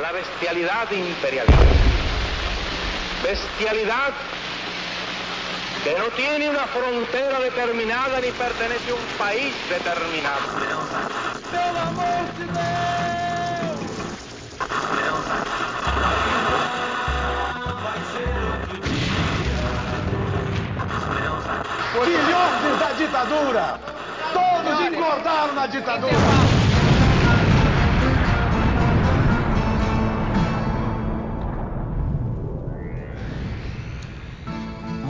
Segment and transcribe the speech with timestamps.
[0.00, 1.64] la bestialidad imperialista.
[3.22, 4.12] Bestialidad
[5.84, 10.40] que no tiene una frontera determinada ni pertenece a un país determinado.
[11.50, 12.80] ¡Pelo amor de Deus!
[22.04, 23.78] Filhotes da ditadura!
[24.32, 26.49] Todos engordaram na ditadura!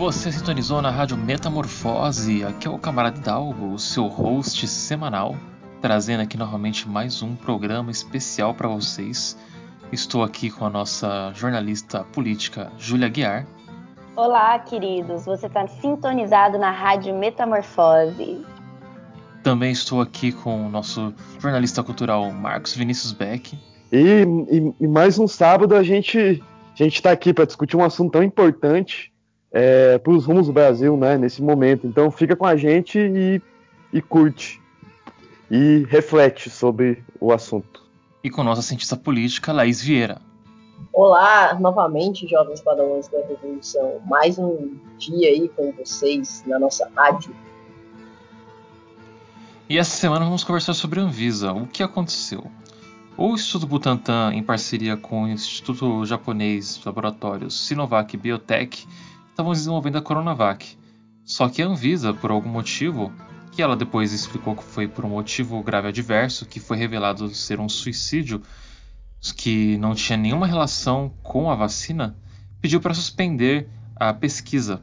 [0.01, 2.43] Você sintonizou na Rádio Metamorfose.
[2.43, 5.37] Aqui é o Camarada Dalgo, o seu host semanal,
[5.83, 9.37] trazendo aqui novamente mais um programa especial para vocês.
[9.93, 13.47] Estou aqui com a nossa jornalista política, Júlia Guiar.
[14.17, 15.27] Olá, queridos.
[15.27, 18.43] Você está sintonizado na Rádio Metamorfose.
[19.43, 23.53] Também estou aqui com o nosso jornalista cultural, Marcos Vinícius Beck.
[23.93, 26.43] E, e, e mais um sábado a gente
[26.73, 29.13] a gente está aqui para discutir um assunto tão importante
[29.53, 31.87] é, para os rumos do Brasil, né, nesse momento.
[31.87, 33.43] Então fica com a gente e,
[33.93, 34.61] e curte
[35.51, 37.83] e reflete sobre o assunto.
[38.23, 40.21] E com nossa cientista política, Laís Vieira.
[40.93, 44.01] Olá, novamente, jovens padawans da Revolução.
[44.07, 47.35] Mais um dia aí com vocês na nossa rádio.
[49.69, 51.53] E essa semana vamos conversar sobre a Anvisa.
[51.53, 52.45] O que aconteceu?
[53.17, 58.87] O Instituto Butantan, em parceria com o Instituto Japonês Laboratórios Sinovac Biotech,
[59.41, 60.77] estavam desenvolvendo a Coronavac.
[61.25, 63.11] Só que a Anvisa, por algum motivo,
[63.51, 67.59] que ela depois explicou que foi por um motivo grave adverso, que foi revelado ser
[67.59, 68.43] um suicídio
[69.37, 72.17] que não tinha nenhuma relação com a vacina,
[72.61, 74.83] pediu para suspender a pesquisa,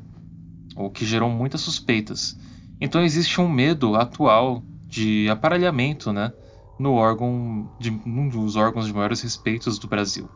[0.75, 2.37] o que gerou muitas suspeitas.
[2.81, 6.31] Então existe um medo atual de aparelhamento, né,
[6.79, 10.29] no órgão de um dos órgãos de maiores respeitos do Brasil.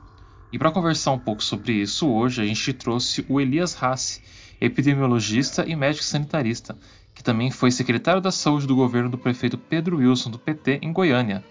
[0.52, 4.22] E para conversar um pouco sobre isso hoje, a gente trouxe o Elias Hassi,
[4.60, 6.78] epidemiologista e médico sanitarista,
[7.16, 10.92] que também foi secretário da Saúde do governo do prefeito Pedro Wilson do PT em
[10.92, 11.44] Goiânia.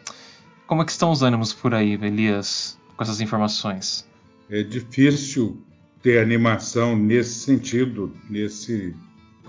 [0.66, 4.06] Como é que estão os ânimos por aí, Elias, com essas informações?
[4.50, 5.60] É difícil
[6.02, 8.94] ter animação nesse sentido, nesse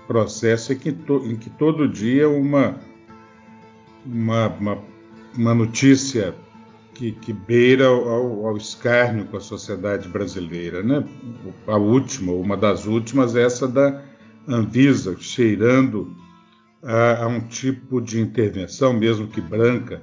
[0.08, 2.80] processo em que, to, em que todo dia uma,
[4.06, 4.78] uma, uma,
[5.36, 6.36] uma notícia
[7.02, 10.84] que, que beira ao, ao, escárnio com a sociedade brasileira.
[10.84, 11.04] Né?
[11.66, 14.04] A última, uma das últimas, é essa da
[14.48, 16.16] Anvisa, cheirando
[16.84, 20.00] a, a um tipo de intervenção, mesmo que branca.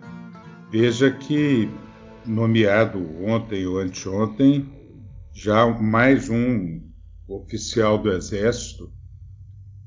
[0.72, 1.70] Veja que,
[2.26, 4.68] nomeado ontem ou anteontem,
[5.32, 6.82] já mais um
[7.28, 8.92] oficial do Exército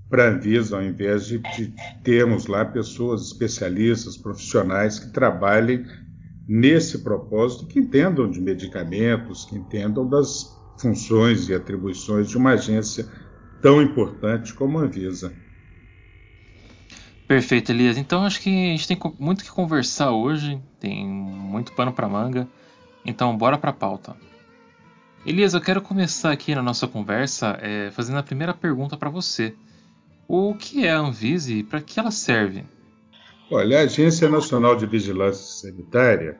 [0.09, 1.73] para a Anvisa, ao invés de, de
[2.03, 5.85] termos lá pessoas especialistas, profissionais que trabalhem
[6.47, 13.07] nesse propósito, que entendam de medicamentos, que entendam das funções e atribuições de uma agência
[13.61, 15.33] tão importante como a Anvisa.
[17.27, 17.97] Perfeito, Elias.
[17.97, 22.47] Então acho que a gente tem muito que conversar hoje, tem muito pano para manga.
[23.05, 24.15] Então bora para a pauta.
[25.25, 29.55] Elias, eu quero começar aqui na nossa conversa é, fazendo a primeira pergunta para você.
[30.27, 32.65] O que é a Anvisa e para que ela serve?
[33.53, 36.39] Olha, a Agência Nacional de Vigilância Sanitária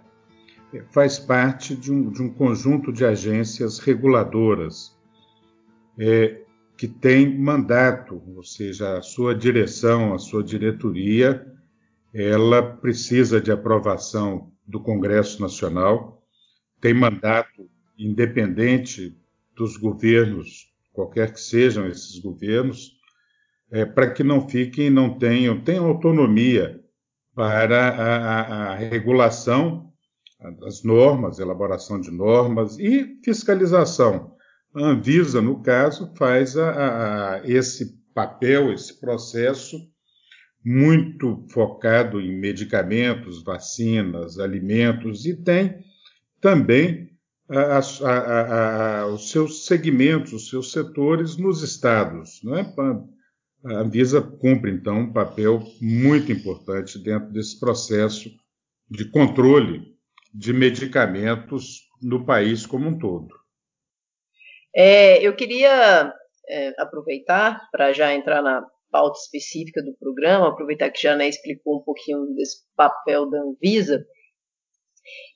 [0.92, 4.98] faz parte de um, de um conjunto de agências reguladoras
[6.00, 6.42] é,
[6.78, 11.46] que tem mandato, ou seja, a sua direção, a sua diretoria,
[12.14, 16.26] ela precisa de aprovação do Congresso Nacional,
[16.80, 19.18] tem mandato independente
[19.54, 22.98] dos governos, qualquer que sejam esses governos,
[23.70, 26.81] é, para que não fiquem, não tenham, tenham autonomia
[27.42, 29.92] para a, a, a regulação
[30.60, 34.36] das normas, elaboração de normas e fiscalização
[34.76, 39.76] a Anvisa, no caso, faz a, a, esse papel, esse processo
[40.64, 45.84] muito focado em medicamentos, vacinas, alimentos e tem
[46.40, 47.10] também
[47.50, 52.40] a, os seus segmentos, os seus setores nos estados.
[52.44, 52.72] Não é?
[53.64, 58.30] A Anvisa cumpre, então, um papel muito importante dentro desse processo
[58.90, 59.96] de controle
[60.34, 63.30] de medicamentos no país como um todo.
[64.76, 66.12] É, eu queria
[66.48, 71.84] é, aproveitar para já entrar na pauta específica do programa, aproveitar que Jané explicou um
[71.84, 74.06] pouquinho desse papel da Anvisa.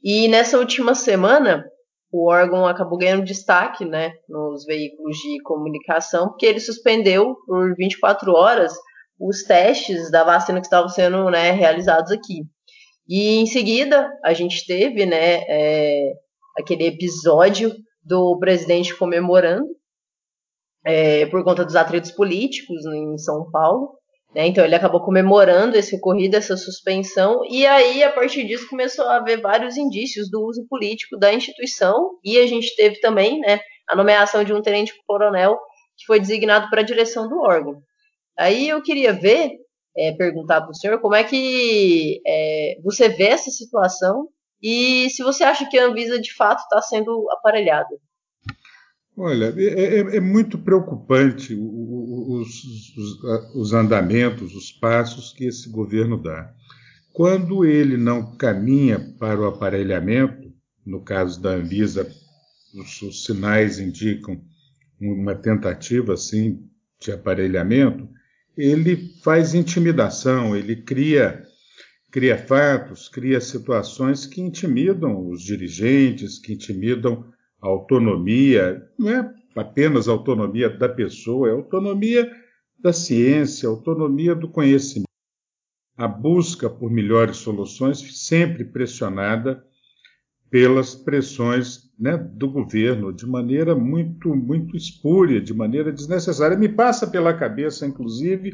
[0.04, 1.69] E nessa última semana,
[2.15, 8.31] o órgão acabou ganhando destaque né, nos veículos de comunicação, porque ele suspendeu por 24
[8.31, 8.73] horas
[9.19, 12.44] os testes da vacina que estavam sendo né, realizados aqui.
[13.06, 16.13] E em seguida, a gente teve né, é,
[16.57, 19.68] aquele episódio do presidente comemorando
[20.85, 23.89] é, por conta dos atritos políticos em São Paulo.
[24.35, 24.47] Né?
[24.47, 29.15] Então ele acabou comemorando esse ocorrido, essa suspensão, e aí a partir disso começou a
[29.15, 33.95] haver vários indícios do uso político da instituição, e a gente teve também né, a
[33.95, 35.57] nomeação de um tenente-coronel
[35.97, 37.81] que foi designado para a direção do órgão.
[38.37, 39.51] Aí eu queria ver,
[39.95, 44.27] é, perguntar para o senhor como é que é, você vê essa situação
[44.61, 47.95] e se você acha que a Anvisa de fato está sendo aparelhada.
[49.17, 52.63] Olha, é, é, é muito preocupante os,
[52.97, 56.53] os, os, andamentos, os passos que esse governo dá.
[57.13, 60.53] Quando ele não caminha para o aparelhamento,
[60.85, 62.06] no caso da Anvisa,
[62.73, 64.41] os, os sinais indicam
[65.00, 66.68] uma tentativa assim
[67.00, 68.09] de aparelhamento,
[68.57, 71.41] ele faz intimidação, ele cria
[72.11, 77.25] cria fatos, cria situações que intimidam os dirigentes, que intimidam
[77.65, 82.31] a autonomia, não é apenas a autonomia da pessoa, é a autonomia
[82.79, 85.09] da ciência, a autonomia do conhecimento.
[85.97, 89.65] A busca por melhores soluções sempre pressionada
[90.51, 96.57] pelas pressões né, do governo de maneira muito muito espúria, de maneira desnecessária.
[96.57, 98.53] Me passa pela cabeça, inclusive,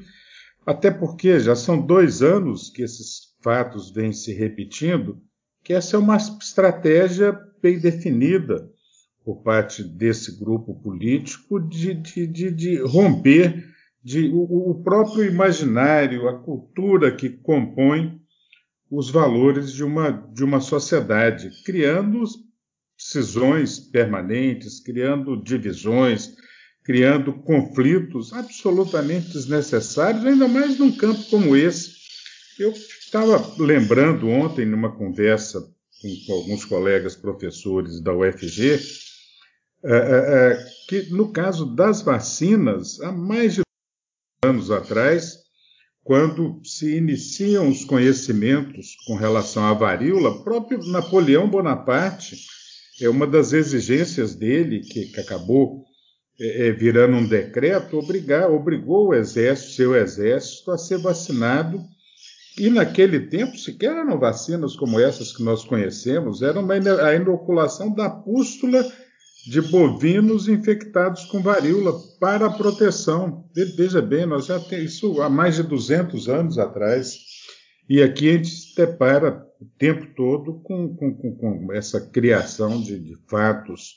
[0.65, 5.21] até porque já são dois anos que esses fatos vêm se repetindo,
[5.63, 8.70] que essa é uma estratégia bem definida
[9.23, 13.71] por parte desse grupo político de, de, de, de romper
[14.03, 18.19] de, o, o, próprio imaginário, a cultura que compõe
[18.89, 22.23] os valores de uma, de uma sociedade, criando
[22.97, 26.35] cisões permanentes, criando divisões,
[26.83, 31.91] criando conflitos absolutamente desnecessários, ainda mais num campo como esse.
[32.59, 35.61] Eu estava lembrando ontem, numa conversa
[36.25, 38.79] com alguns colegas professores da UFG,
[39.83, 43.61] é, é, é, que no caso das vacinas, há mais de
[44.43, 45.37] anos atrás,
[46.03, 52.35] quando se iniciam os conhecimentos com relação à varíola, próprio Napoleão Bonaparte,
[53.01, 55.83] é uma das exigências dele, que, que acabou
[56.39, 61.81] é, virando um decreto, obrigar, obrigou o exército, seu exército, a ser vacinado.
[62.57, 67.93] E naquele tempo sequer eram vacinas como essas que nós conhecemos, era uma, a inoculação
[67.93, 68.83] da pústula
[69.45, 73.49] de bovinos infectados com varíola para proteção.
[73.53, 77.17] Veja bem, nós já temos isso há mais de 200 anos atrás.
[77.89, 82.81] E aqui a gente se depara o tempo todo com, com, com, com essa criação
[82.81, 83.95] de, de fatos,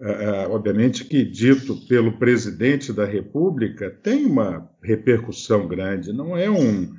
[0.00, 6.92] uh, obviamente que dito pelo presidente da República, tem uma repercussão grande, não é um,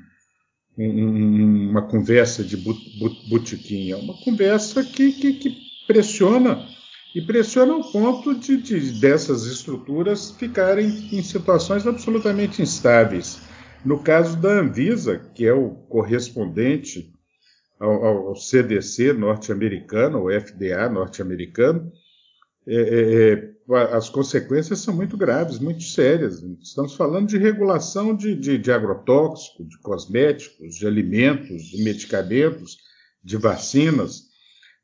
[0.77, 5.55] um, uma conversa de botequim, é uma conversa que, que, que
[5.87, 6.67] pressiona
[7.13, 13.39] e pressiona o ponto de, de, dessas estruturas ficarem em situações absolutamente instáveis.
[13.85, 17.13] No caso da Anvisa, que é o correspondente
[17.79, 21.91] ao, ao CDC norte-americano, o FDA norte-americano,
[22.65, 26.41] é, é, é, as consequências são muito graves, muito sérias.
[26.61, 32.77] Estamos falando de regulação de, de, de agrotóxico, de cosméticos, de alimentos, de medicamentos,
[33.23, 34.33] de vacinas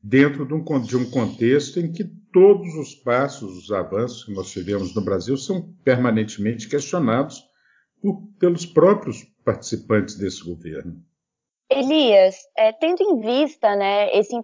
[0.01, 4.49] dentro de um, de um contexto em que todos os passos, os avanços que nós
[4.49, 7.43] tivemos no Brasil são permanentemente questionados
[8.01, 11.03] por, pelos próprios participantes desse governo.
[11.69, 14.35] Elias, é, tendo em vista né, esse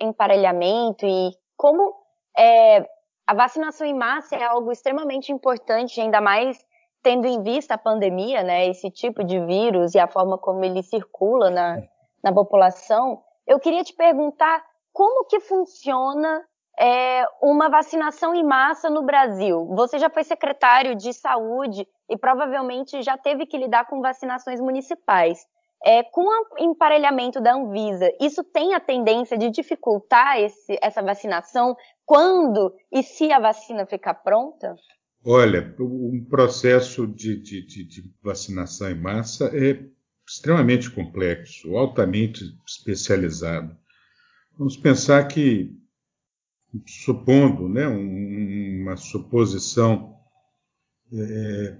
[0.00, 1.94] emparelhamento e como
[2.36, 2.86] é,
[3.26, 6.58] a vacinação em massa é algo extremamente importante, ainda mais
[7.02, 10.82] tendo em vista a pandemia, né, esse tipo de vírus e a forma como ele
[10.82, 11.82] circula na,
[12.22, 16.42] na população, eu queria te perguntar como que funciona
[16.78, 19.66] é, uma vacinação em massa no Brasil?
[19.74, 25.38] Você já foi secretário de saúde e provavelmente já teve que lidar com vacinações municipais.
[25.86, 31.76] É, com o emparelhamento da Anvisa, isso tem a tendência de dificultar esse, essa vacinação
[32.06, 34.74] quando e se a vacina ficar pronta?
[35.26, 39.82] Olha, um processo de, de, de, de vacinação em massa é
[40.26, 43.76] extremamente complexo, altamente especializado.
[44.56, 45.70] Vamos pensar que,
[46.86, 50.16] supondo né, um, uma suposição
[51.12, 51.76] é,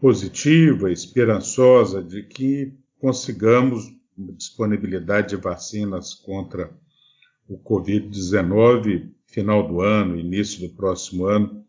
[0.00, 6.70] positiva, esperançosa de que consigamos disponibilidade de vacinas contra
[7.48, 11.64] o Covid-19 final do ano, início do próximo ano.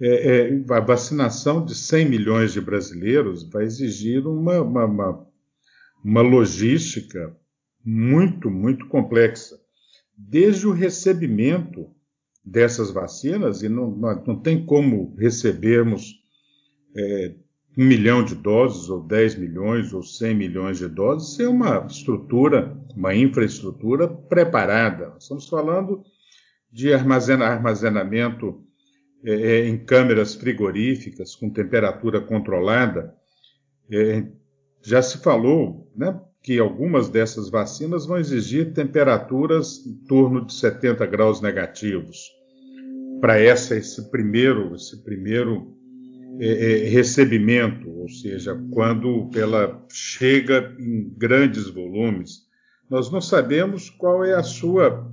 [0.00, 5.26] É, é, a vacinação de 100 milhões de brasileiros vai exigir uma, uma, uma,
[6.04, 7.34] uma logística
[7.84, 9.58] muito, muito complexa
[10.16, 11.90] desde o recebimento
[12.44, 16.14] dessas vacinas, e não, não tem como recebermos
[16.96, 17.34] é,
[17.76, 22.74] um milhão de doses, ou 10 milhões, ou 100 milhões de doses, sem uma estrutura,
[22.96, 25.14] uma infraestrutura preparada.
[25.18, 26.02] Estamos falando
[26.72, 28.64] de armazena, armazenamento
[29.24, 33.14] é, é, em câmeras frigoríficas, com temperatura controlada.
[33.90, 34.26] É,
[34.82, 41.04] já se falou né, que algumas dessas vacinas vão exigir temperaturas em torno de 70
[41.06, 42.30] graus negativos
[43.20, 45.76] para esse primeiro, esse primeiro
[46.38, 52.42] é, é, recebimento, ou seja, quando ela chega em grandes volumes,
[52.88, 55.10] nós não sabemos qual é a sua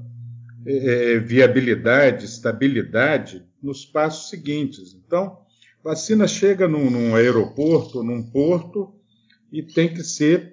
[0.68, 4.94] é, é viabilidade, estabilidade nos passos seguintes.
[4.94, 5.40] Então,
[5.84, 8.94] vacina chega num, num aeroporto, num porto,
[9.52, 10.53] e tem que ser,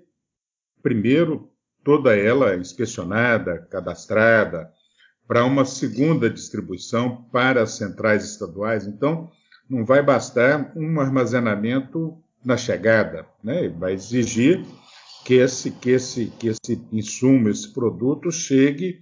[0.82, 1.50] primeiro,
[1.84, 4.70] toda ela inspecionada, cadastrada,
[5.26, 8.86] para uma segunda distribuição para as centrais estaduais.
[8.86, 9.30] Então,
[9.68, 13.68] não vai bastar um armazenamento na chegada, né?
[13.68, 14.64] vai exigir
[15.24, 19.00] que esse, que, esse, que esse insumo, esse produto chegue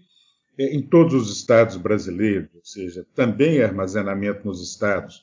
[0.59, 5.23] é, em todos os estados brasileiros, ou seja, também armazenamento nos estados.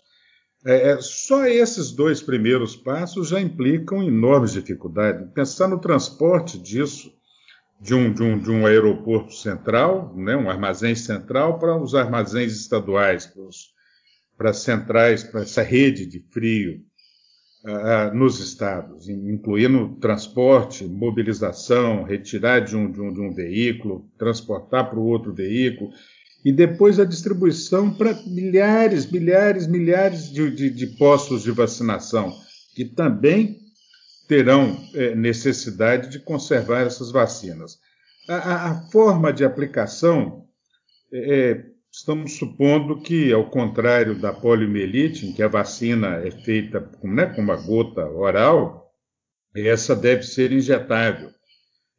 [0.65, 5.29] É, é, só esses dois primeiros passos já implicam enormes dificuldades.
[5.31, 7.13] Pensar no transporte disso
[7.79, 12.53] de um, de um, de um aeroporto central, né, um armazém central, para os armazéns
[12.53, 13.43] estaduais, para,
[14.37, 16.81] para as centrais, para essa rede de frio
[17.65, 24.89] uh, nos estados, incluindo transporte, mobilização, retirar de um, de um, de um veículo, transportar
[24.89, 25.91] para o outro veículo,
[26.45, 32.31] e depois a distribuição para milhares, milhares, milhares de, de, de postos de vacinação,
[32.75, 33.57] que também
[34.27, 37.79] terão é, necessidade de conservar essas vacinas.
[38.29, 40.45] A, a, forma de aplicação,
[41.11, 46.87] é, é, estamos supondo que, ao contrário da poliomielite, em que a vacina é feita
[47.03, 48.93] né, com uma gota oral,
[49.55, 51.31] essa deve ser injetável.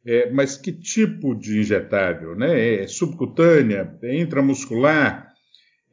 [0.07, 2.33] É, mas que tipo de injetável?
[2.33, 2.83] Né?
[2.83, 3.93] É subcutânea?
[4.01, 5.33] É intramuscular?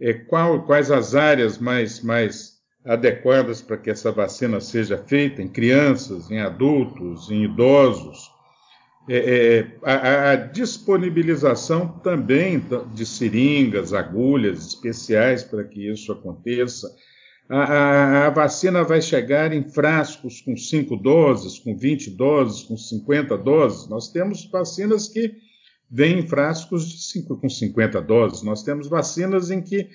[0.00, 2.54] É, qual, quais as áreas mais, mais
[2.84, 8.30] adequadas para que essa vacina seja feita em crianças, em adultos, em idosos.
[9.08, 12.62] É, é, a, a, disponibilização também
[12.94, 16.88] de seringas, agulhas especiais para que isso aconteça.
[17.48, 22.76] A, a, a, vacina vai chegar em frascos com 5 doses, com 20 doses, com
[22.76, 23.88] 50 doses.
[23.88, 25.34] Nós temos vacinas que
[25.90, 28.42] vêm em frascos de 5, com 50 doses.
[28.42, 29.88] Nós temos vacinas em que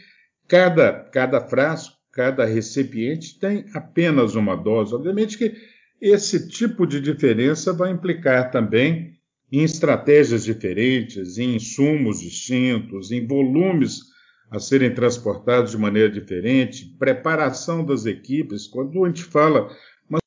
[0.48, 4.94] cada, cada frasco cada recipiente tem apenas uma dose.
[4.94, 5.54] Obviamente que
[6.02, 9.14] esse tipo de diferença vai implicar também
[9.52, 14.09] em estratégias diferentes, em insumos distintos, em volumes
[14.52, 18.68] a serem transportados de maneira diferente, preparação das equipes.
[18.68, 19.70] Quando a gente fala
[20.10, 20.20] uma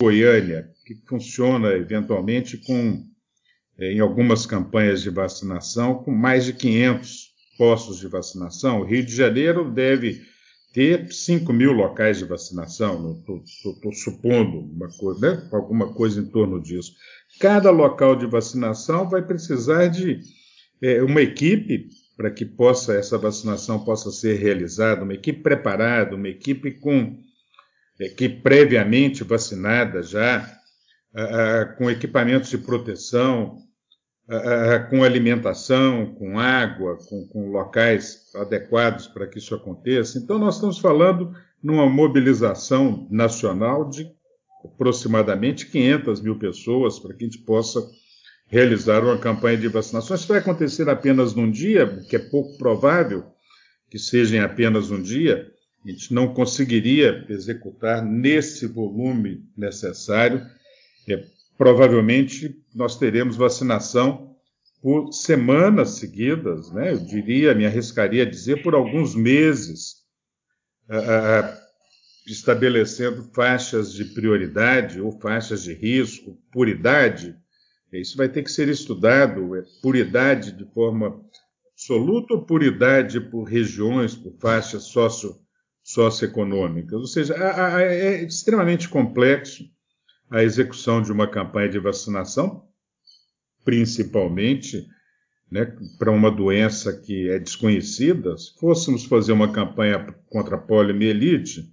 [0.00, 3.04] Goiânia, que funciona eventualmente com,
[3.78, 9.04] eh, em algumas campanhas de vacinação, com mais de 500 postos de vacinação, o Rio
[9.04, 10.20] de Janeiro deve
[10.72, 15.48] ter 5 mil locais de vacinação, estou supondo uma coisa, né?
[15.52, 16.92] alguma coisa em torno disso.
[17.40, 20.20] Cada local de vacinação vai precisar de
[20.82, 21.88] é, uma equipe
[22.18, 27.16] para que possa essa vacinação possa ser realizada, uma equipe preparada, uma equipe com
[28.00, 30.52] equipe previamente vacinada já,
[31.78, 33.58] com equipamentos de proteção,
[34.90, 40.18] com alimentação, com água, com, com locais adequados para que isso aconteça.
[40.18, 41.32] Então, nós estamos falando
[41.62, 44.10] numa mobilização nacional de
[44.64, 47.80] aproximadamente 500 mil pessoas para que a gente possa
[48.48, 50.16] realizar uma campanha de vacinação.
[50.16, 53.24] Isso vai acontecer apenas num dia, que é pouco provável
[53.90, 55.50] que seja em apenas um dia.
[55.84, 60.44] A gente não conseguiria executar nesse volume necessário.
[61.08, 61.24] É,
[61.56, 64.36] provavelmente nós teremos vacinação
[64.82, 66.92] por semanas seguidas, né?
[66.92, 69.96] eu diria, me arriscaria a dizer, por alguns meses,
[72.26, 77.34] estabelecendo faixas de prioridade ou faixas de risco, puridade.
[77.92, 81.20] Isso vai ter que ser estudado, é puridade de forma
[81.72, 85.36] absoluta ou puridade por regiões, por faixas socio,
[85.82, 86.98] socioeconômicas.
[86.98, 89.64] Ou seja, é extremamente complexo
[90.30, 92.66] a execução de uma campanha de vacinação,
[93.64, 94.86] principalmente
[95.50, 98.36] né, para uma doença que é desconhecida.
[98.36, 101.72] Se fôssemos fazer uma campanha contra a poliomielite,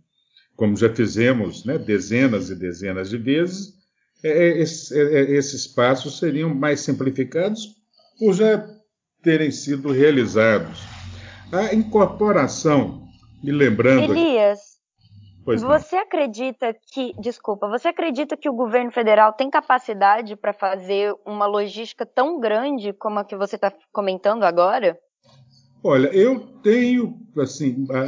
[0.55, 3.73] como já fizemos né, dezenas e dezenas de vezes,
[4.23, 7.75] é, é, é, esses passos seriam mais simplificados
[8.17, 8.67] por já
[9.21, 10.79] terem sido realizados.
[11.51, 13.07] A incorporação,
[13.43, 14.13] me lembrando.
[14.13, 14.75] Elias,
[15.45, 16.03] Pois você não.
[16.03, 22.03] acredita que, desculpa, você acredita que o governo federal tem capacidade para fazer uma logística
[22.03, 24.97] tão grande como a que você está comentando agora?
[25.83, 27.99] Olha, eu tenho, assim, a,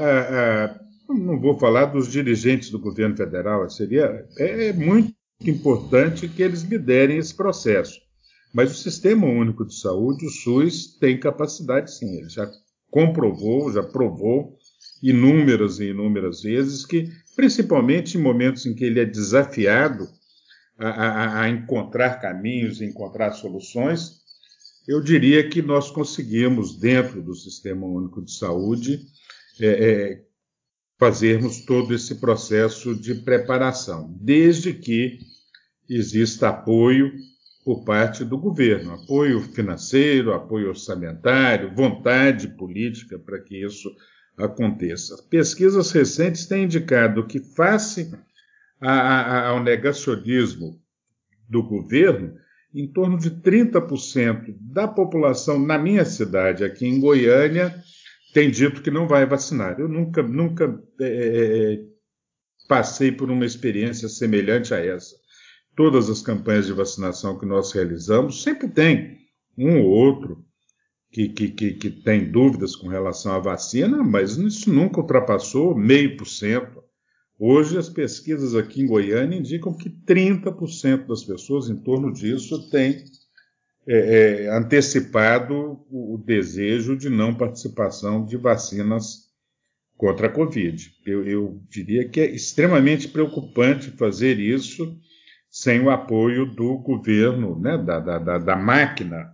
[0.66, 0.80] a,
[1.14, 7.18] não vou falar dos dirigentes do governo federal, seria é muito importante que eles liderem
[7.18, 8.00] esse processo.
[8.54, 12.50] Mas o Sistema Único de Saúde, o SUS, tem capacidade sim, ele já
[12.90, 14.58] comprovou, já provou
[15.04, 20.08] inúmeras e inúmeras vezes que, principalmente em momentos em que ele é desafiado
[20.78, 24.18] a, a, a encontrar caminhos, encontrar soluções,
[24.88, 29.06] eu diria que nós conseguimos, dentro do Sistema Único de Saúde,
[29.60, 30.24] é, é,
[30.98, 35.20] fazermos todo esse processo de preparação, desde que
[35.90, 37.12] exista apoio
[37.64, 43.94] por parte do governo, apoio financeiro, apoio orçamentário, vontade política para que isso
[44.38, 45.22] aconteça.
[45.30, 48.12] Pesquisas recentes têm indicado que, face
[48.80, 50.80] a, a, ao negacionismo
[51.50, 52.36] do governo,
[52.74, 57.76] em torno de 30% da população na minha cidade, aqui em Goiânia,
[58.38, 59.80] tem dito que não vai vacinar.
[59.80, 61.80] Eu nunca, nunca é, é, é
[62.68, 65.16] passei por uma experiência semelhante a essa.
[65.76, 69.18] Todas as campanhas de vacinação que nós realizamos sempre tem
[69.58, 70.46] um ou outro
[71.12, 76.16] que, que, que, que tem dúvidas com relação à vacina, mas isso nunca ultrapassou meio
[76.16, 76.84] por cento.
[77.40, 83.04] Hoje, as pesquisas aqui em Goiânia indicam que 30% das pessoas, em torno disso, têm
[83.88, 89.28] é, é, antecipado o desejo de não participação de vacinas
[89.96, 90.94] contra a Covid.
[91.06, 95.00] Eu, eu, diria que é extremamente preocupante fazer isso
[95.50, 99.34] sem o apoio do governo, né, da, da, da máquina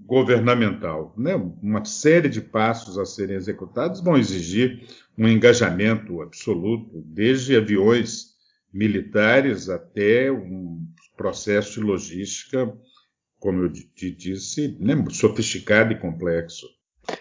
[0.00, 1.14] governamental.
[1.16, 1.34] Né?
[1.62, 8.34] Uma série de passos a serem executados vão exigir um engajamento absoluto, desde aviões
[8.72, 10.84] militares até um
[11.16, 12.70] processo de logística,
[13.46, 16.66] como eu te disse, né, sofisticado e complexo.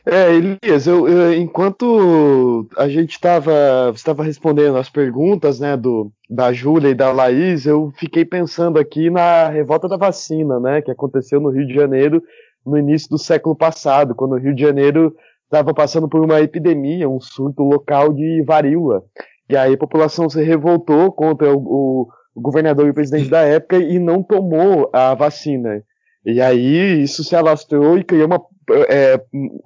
[0.03, 6.51] É, Elias, eu, eu, enquanto a gente estava estava respondendo as perguntas né, do, da
[6.51, 11.39] Júlia e da Laís, eu fiquei pensando aqui na revolta da vacina, né, que aconteceu
[11.39, 12.23] no Rio de Janeiro
[12.65, 17.07] no início do século passado, quando o Rio de Janeiro estava passando por uma epidemia,
[17.07, 19.03] um surto local de varíola.
[19.47, 23.77] E aí a população se revoltou contra o, o, governador e o presidente da época
[23.77, 25.83] e não tomou a vacina.
[26.25, 28.41] E aí isso se alastrou e criou uma.
[28.89, 29.21] É,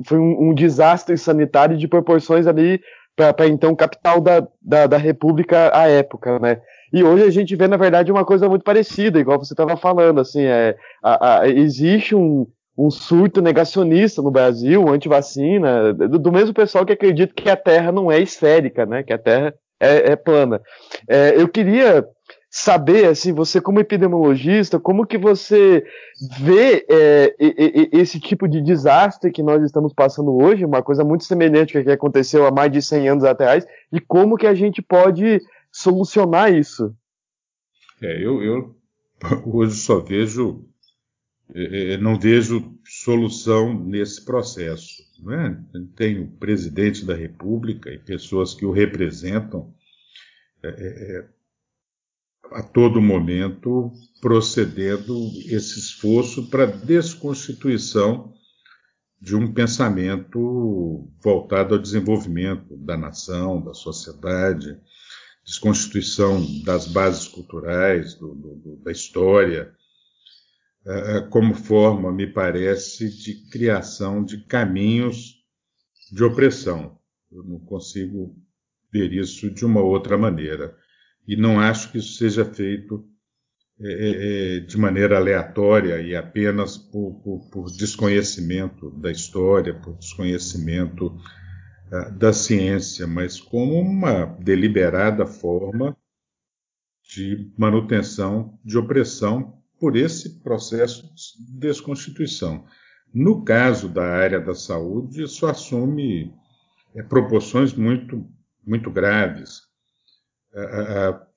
[0.06, 2.82] foi um, um, desastre sanitário de proporções ali
[3.15, 6.62] para então capital da, da, da, República à época, né?
[6.91, 10.19] E hoje a gente vê, na verdade, uma coisa muito parecida, igual você estava falando,
[10.19, 16.54] assim, é, a, a, existe um, um surto negacionista no Brasil, anti-vacina, do, do, mesmo
[16.54, 19.04] pessoal que acredita que a Terra não é esférica, né?
[19.04, 20.62] Que a Terra é, é plana.
[21.08, 22.06] É, eu queria
[22.49, 25.85] saber, assim, você como epidemiologista, como que você
[26.39, 27.35] vê é,
[27.91, 32.47] esse tipo de desastre que nós estamos passando hoje, uma coisa muito semelhante que aconteceu
[32.47, 35.39] há mais de 100 anos atrás, e como que a gente pode
[35.71, 36.95] solucionar isso?
[38.01, 38.75] É, eu, eu
[39.45, 40.65] hoje só vejo
[41.53, 45.03] é, é, não vejo solução nesse processo.
[45.19, 45.59] Né?
[45.95, 49.73] Tem o presidente da República e pessoas que o representam
[50.62, 51.25] é, é,
[52.52, 55.13] a todo momento procedendo
[55.45, 58.34] esse esforço para desconstituição
[59.21, 64.80] de um pensamento voltado ao desenvolvimento da nação, da sociedade,
[65.45, 69.73] desconstituição das bases culturais, do, do, da história,
[70.86, 75.43] é, é, como forma, me parece, de criação de caminhos
[76.12, 76.97] de opressão.
[77.32, 78.36] Eu não consigo
[78.91, 80.75] ver isso de uma outra maneira.
[81.30, 83.08] E não acho que isso seja feito
[83.80, 91.15] é, é, de maneira aleatória e apenas por, por, por desconhecimento da história, por desconhecimento
[91.92, 95.96] uh, da ciência, mas como uma deliberada forma
[97.04, 102.65] de manutenção de opressão por esse processo de desconstituição.
[103.13, 106.34] No caso da área da saúde, isso assume
[106.96, 108.28] é, proporções muito,
[108.65, 109.68] muito graves.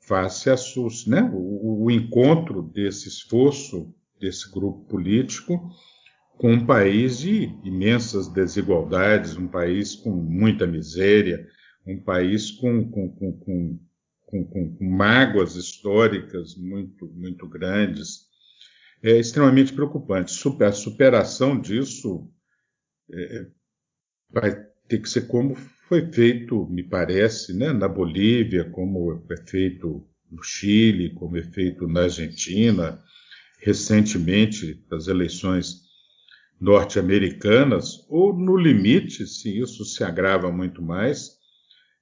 [0.00, 1.22] Face a SUS, né?
[1.32, 5.70] O, o, encontro desse esforço desse grupo político
[6.38, 11.46] com um país de imensas desigualdades, um país com muita miséria,
[11.86, 13.78] um país com, com, com,
[14.26, 18.26] com, mágoas históricas muito, muito grandes,
[19.02, 20.32] é extremamente preocupante.
[20.62, 22.30] A superação disso
[23.12, 23.46] é,
[24.30, 24.54] vai
[24.88, 25.56] ter que ser como
[25.88, 31.86] foi feito, me parece, né, na Bolívia, como é feito no Chile, como é feito
[31.86, 33.02] na Argentina,
[33.58, 35.82] recentemente, das eleições
[36.60, 41.36] norte-americanas, ou no limite, se isso se agrava muito mais,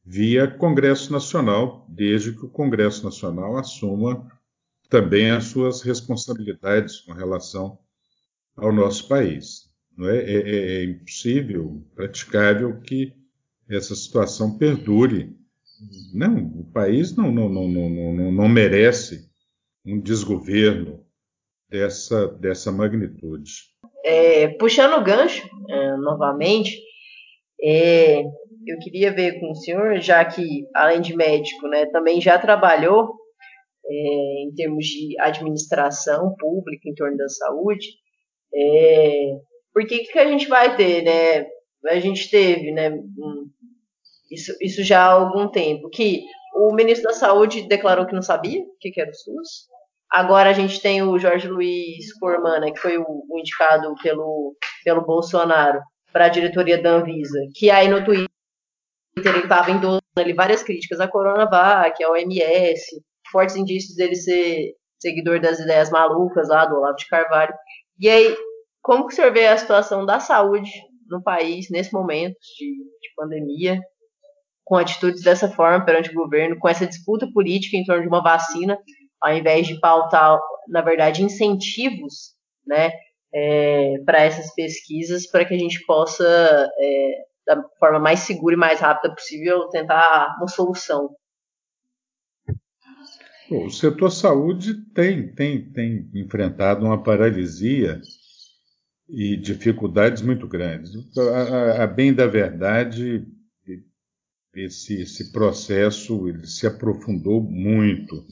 [0.04, 4.30] via Congresso Nacional, desde que o Congresso Nacional assuma
[4.88, 7.78] também as suas responsabilidades com relação
[8.56, 9.70] ao nosso país.
[9.96, 10.18] Não é?
[10.18, 13.19] É, é, é impossível, praticável que
[13.70, 15.34] essa situação perdure.
[16.12, 19.30] Não, o país não, não, não, não, não merece
[19.86, 21.04] um desgoverno
[21.68, 23.52] dessa, dessa magnitude.
[24.04, 26.78] É, puxando o gancho, é, novamente,
[27.62, 32.38] é, eu queria ver com o senhor, já que, além de médico, né, também já
[32.38, 33.14] trabalhou
[33.86, 37.86] é, em termos de administração pública em torno da saúde,
[38.54, 39.30] é,
[39.72, 41.46] por que, que a gente vai ter, né?
[41.86, 42.90] A gente teve, né?
[44.30, 46.22] Isso, isso já há algum tempo, que
[46.54, 49.68] o ministro da Saúde declarou que não sabia o que, era o SUS.
[50.10, 55.04] Agora a gente tem o Jorge Luiz Cormana, que foi o, o indicado pelo, pelo
[55.04, 55.80] Bolsonaro
[56.12, 58.28] para a diretoria da Anvisa, que aí no Twitter
[59.16, 65.40] ele estava endossando ali várias críticas à Coronavac, à OMS, fortes indícios dele ser seguidor
[65.40, 67.54] das ideias malucas lá do Olavo de Carvalho.
[67.98, 68.36] E aí,
[68.82, 70.70] como que o senhor vê a situação da saúde
[71.08, 73.80] no país nesse momento de, de pandemia,
[74.70, 78.22] com atitudes dessa forma perante o governo, com essa disputa política em torno de uma
[78.22, 78.78] vacina,
[79.20, 82.92] ao invés de pautar, na verdade, incentivos, né,
[83.34, 86.24] é, para essas pesquisas, para que a gente possa,
[86.78, 87.12] é,
[87.48, 91.16] da forma mais segura e mais rápida possível, tentar uma solução.
[93.50, 98.00] o setor saúde tem, tem, tem enfrentado uma paralisia
[99.08, 100.92] e dificuldades muito grandes.
[101.18, 103.26] A, a, a bem da verdade,
[104.54, 108.26] esse, esse processo ele se aprofundou muito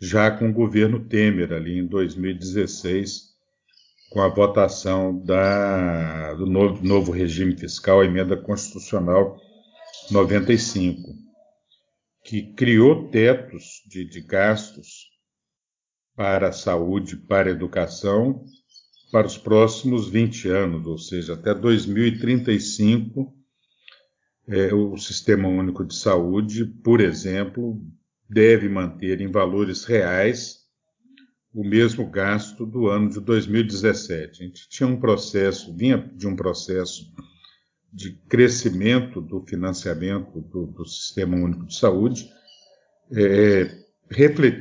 [0.00, 3.32] já com o governo Temer, ali em 2016,
[4.10, 9.40] com a votação da, do novo, novo regime fiscal, a emenda constitucional
[10.10, 11.14] 95,
[12.24, 15.08] que criou tetos de, de gastos
[16.16, 18.44] para a saúde, para a educação,
[19.12, 23.32] para os próximos 20 anos, ou seja, até 2035,
[24.48, 27.80] é, o Sistema Único de Saúde, por exemplo,
[28.28, 30.62] deve manter em valores reais
[31.54, 34.42] o mesmo gasto do ano de 2017.
[34.42, 37.12] A gente tinha um processo, vinha de um processo
[37.92, 42.26] de crescimento do financiamento do, do Sistema Único de Saúde,
[43.12, 43.82] é,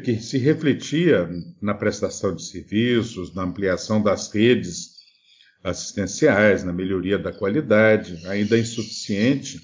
[0.04, 1.30] que se refletia
[1.62, 4.91] na prestação de serviços, na ampliação das redes
[5.64, 9.62] assistenciais, na melhoria da qualidade, ainda insuficiente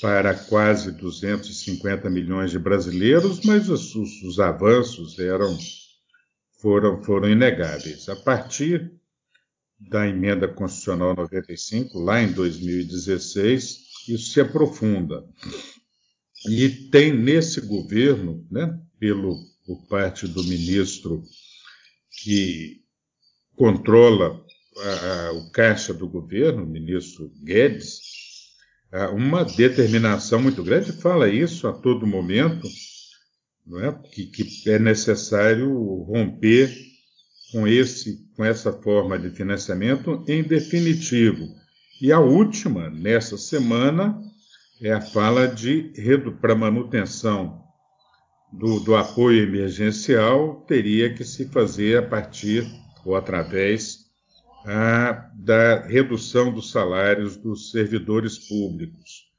[0.00, 5.56] para quase 250 milhões de brasileiros, mas os, os, os avanços eram
[6.60, 8.08] foram, foram inegáveis.
[8.08, 8.92] A partir
[9.78, 15.24] da emenda constitucional 95, lá em 2016, isso se aprofunda.
[16.48, 21.22] E tem nesse governo, né, pelo, por parte do ministro
[22.22, 22.85] que
[23.56, 24.40] controla
[24.78, 28.00] a, a, o caixa do governo, o ministro Guedes,
[29.12, 32.66] uma determinação muito grande, fala isso a todo momento,
[33.66, 33.92] não é?
[34.12, 35.68] que, que é necessário
[36.02, 36.72] romper
[37.52, 41.46] com, esse, com essa forma de financiamento em definitivo.
[42.00, 44.18] E a última, nessa semana,
[44.80, 45.92] é a fala de
[46.40, 47.62] para manutenção
[48.52, 52.66] do, do apoio emergencial, teria que se fazer a partir
[53.06, 54.06] ou através
[54.66, 59.30] ah, da redução dos salários dos servidores públicos.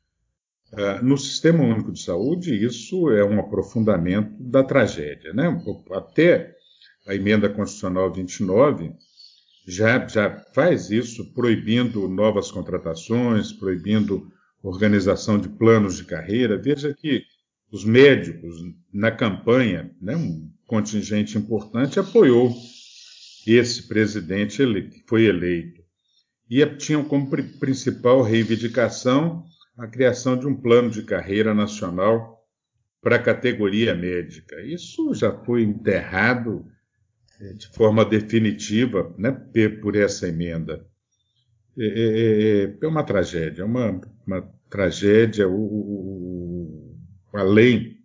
[0.74, 5.34] Ah, no Sistema Único de Saúde, isso é um aprofundamento da tragédia.
[5.34, 5.62] Né?
[5.92, 6.56] Até
[7.06, 8.94] a emenda constitucional 29
[9.68, 14.32] já, já faz isso, proibindo novas contratações, proibindo
[14.64, 16.58] organização de planos de carreira.
[16.58, 17.24] Veja que
[17.70, 18.56] os médicos,
[18.94, 22.56] na campanha, né, um contingente importante, apoiou
[23.54, 25.82] esse presidente ele, foi eleito.
[26.50, 27.30] E tinham como
[27.60, 29.44] principal reivindicação
[29.78, 32.38] a criação de um plano de carreira nacional
[33.02, 34.60] para a categoria médica.
[34.62, 36.66] Isso já foi enterrado
[37.40, 39.32] é, de forma definitiva né,
[39.82, 40.86] por essa emenda.
[41.78, 46.98] É, é, é, é uma tragédia, é uma, uma tragédia, o, o,
[47.34, 47.97] além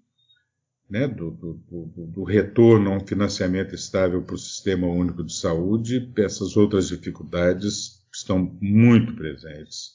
[0.93, 5.33] né, do, do, do, do, retorno a um financiamento estável para o Sistema Único de
[5.35, 9.93] Saúde, essas outras dificuldades estão muito presentes.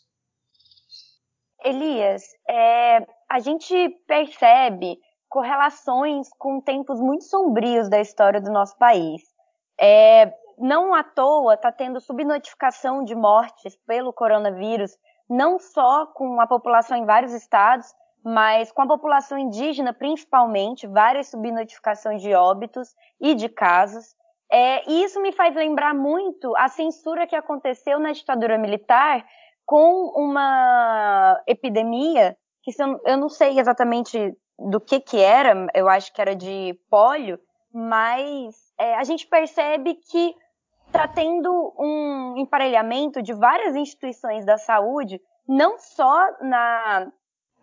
[1.63, 3.75] Elias, é, a gente
[4.07, 4.97] percebe
[5.29, 9.21] correlações com tempos muito sombrios da história do nosso país.
[9.79, 14.97] É, não à toa está tendo subnotificação de mortes pelo coronavírus,
[15.29, 17.85] não só com a população em vários estados,
[18.27, 24.13] mas com a população indígena principalmente, várias subnotificações de óbitos e de casos.
[24.51, 29.25] É, e isso me faz lembrar muito a censura que aconteceu na ditadura militar
[29.65, 32.71] com uma epidemia que
[33.05, 37.39] eu não sei exatamente do que que era, eu acho que era de pólio,
[37.73, 40.35] mas é, a gente percebe que
[40.87, 47.09] está tendo um emparelhamento de várias instituições da saúde, não só na,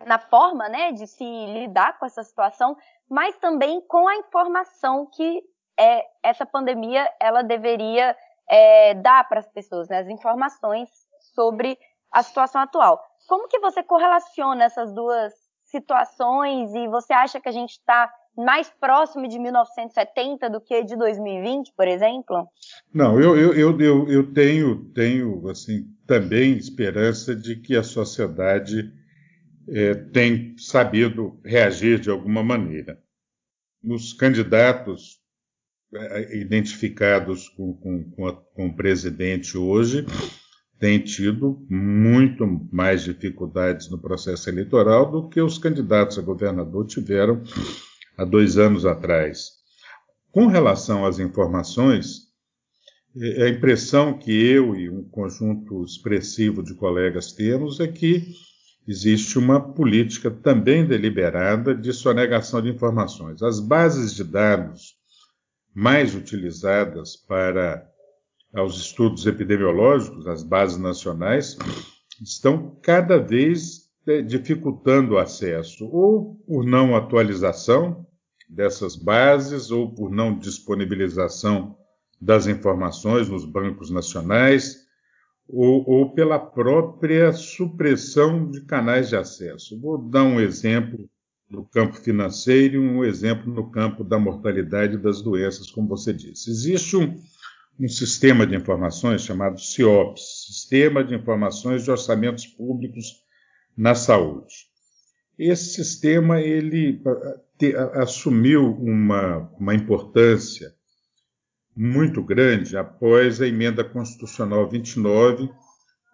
[0.04, 2.76] na forma né, de se lidar com essa situação,
[3.08, 5.42] mas também com a informação que
[5.78, 8.16] é, essa pandemia ela deveria
[8.48, 10.88] é, dar para as pessoas, né, as informações
[11.34, 11.78] sobre
[12.12, 13.00] a situação atual.
[13.26, 15.32] Como que você correlaciona essas duas
[15.64, 20.96] situações e você acha que a gente está mais próximo de 1970 do que de
[20.96, 22.48] 2020, por exemplo?
[22.92, 28.92] Não, eu, eu, eu, eu, tenho, tenho assim, também esperança de que a sociedade
[29.68, 32.98] é, tem sabido reagir de alguma maneira.
[33.82, 35.18] Os candidatos
[35.94, 40.06] é, identificados com, com, com, a, com o presidente hoje
[40.78, 47.42] têm tido muito mais dificuldades no processo eleitoral do que os candidatos a governador tiveram
[48.18, 49.50] há dois anos atrás.
[50.30, 52.24] Com relação às informações,
[53.16, 58.34] é, a impressão que eu e um conjunto expressivo de colegas temos é que
[58.86, 63.42] existe uma política também deliberada de sonegação de informações.
[63.42, 64.94] As bases de dados
[65.74, 67.90] mais utilizadas para
[68.54, 71.56] os estudos epidemiológicos, as bases nacionais,
[72.22, 78.06] estão cada vez é, dificultando o acesso, ou por não atualização
[78.48, 81.76] dessas bases, ou por não disponibilização
[82.20, 84.83] das informações nos bancos nacionais,
[85.48, 89.78] ou, ou pela própria supressão de canais de acesso.
[89.80, 91.08] Vou dar um exemplo
[91.48, 96.50] no campo financeiro e um exemplo no campo da mortalidade das doenças, como você disse.
[96.50, 97.20] Existe um,
[97.78, 103.22] um sistema de informações chamado CIOPS, Sistema de Informações de Orçamentos Públicos
[103.76, 104.66] na saúde.
[105.38, 107.02] Esse sistema ele
[107.58, 110.72] te, assumiu uma, uma importância
[111.76, 115.50] muito grande após a emenda constitucional 29,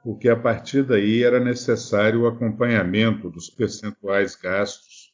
[0.03, 5.13] porque a partir daí era necessário o acompanhamento dos percentuais gastos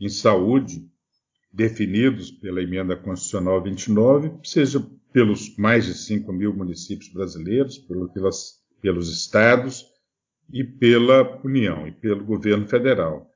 [0.00, 0.88] em saúde
[1.52, 8.62] definidos pela emenda constitucional 29, seja pelos mais de 5 mil municípios brasileiros, pelo, pelas,
[8.80, 9.92] pelos estados,
[10.52, 13.30] e pela União e pelo governo federal.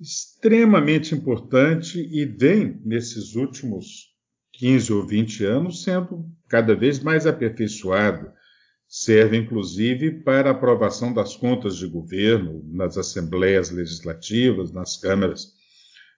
[0.00, 4.13] Extremamente importante e vem nesses últimos
[4.58, 8.30] 15 ou 20 anos sendo cada vez mais aperfeiçoado.
[8.86, 15.54] Serve inclusive para aprovação das contas de governo nas assembleias legislativas, nas câmaras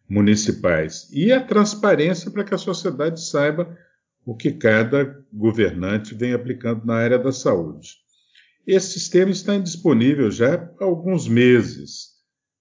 [0.08, 1.08] municipais.
[1.12, 3.76] E a transparência para que a sociedade saiba
[4.24, 7.94] o que cada governante vem aplicando na área da saúde.
[8.66, 12.16] Esse sistema está disponível já há alguns meses,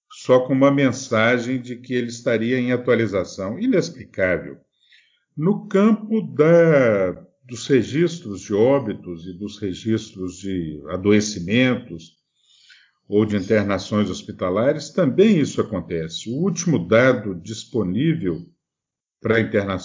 [0.08, 3.58] só com uma mensagem de que ele estaria em atualização.
[3.58, 4.58] Inexplicável.
[5.36, 7.12] No campo da,
[7.44, 12.16] dos registros de óbitos e dos registros de adoecimentos
[13.06, 16.30] ou de internações hospitalares, também isso acontece.
[16.30, 18.46] O último dado disponível
[19.20, 19.76] para interna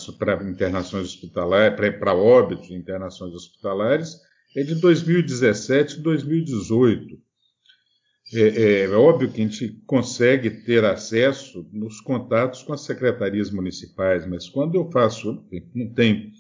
[0.50, 4.16] internações hospitalares, para óbitos e internações hospitalares,
[4.56, 7.20] é de 2017 e 2018.
[8.34, 14.26] É, é, óbvio que a gente consegue ter acesso nos contatos com as secretarias municipais,
[14.26, 15.44] mas quando eu faço,
[15.76, 16.32] não tem,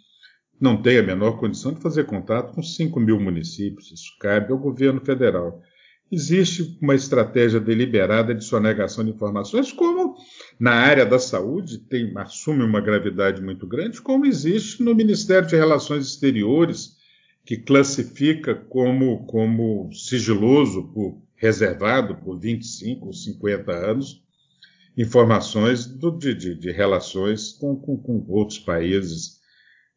[0.59, 4.57] não tem a menor condição de fazer contato com 5 mil municípios, isso cabe ao
[4.57, 5.61] governo federal.
[6.09, 10.15] Existe uma estratégia deliberada de sonegação de informações, como
[10.59, 15.55] na área da saúde tem, assume uma gravidade muito grande, como existe no Ministério de
[15.55, 16.97] Relações Exteriores,
[17.45, 24.23] que classifica como, como sigiloso, por, reservado por 25 ou 50 anos,
[24.95, 29.39] informações do, de, de, de, relações com, com, com outros países.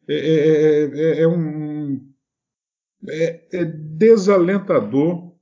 [0.07, 2.03] É, é, é, é um,
[3.07, 5.35] é, é, desalentador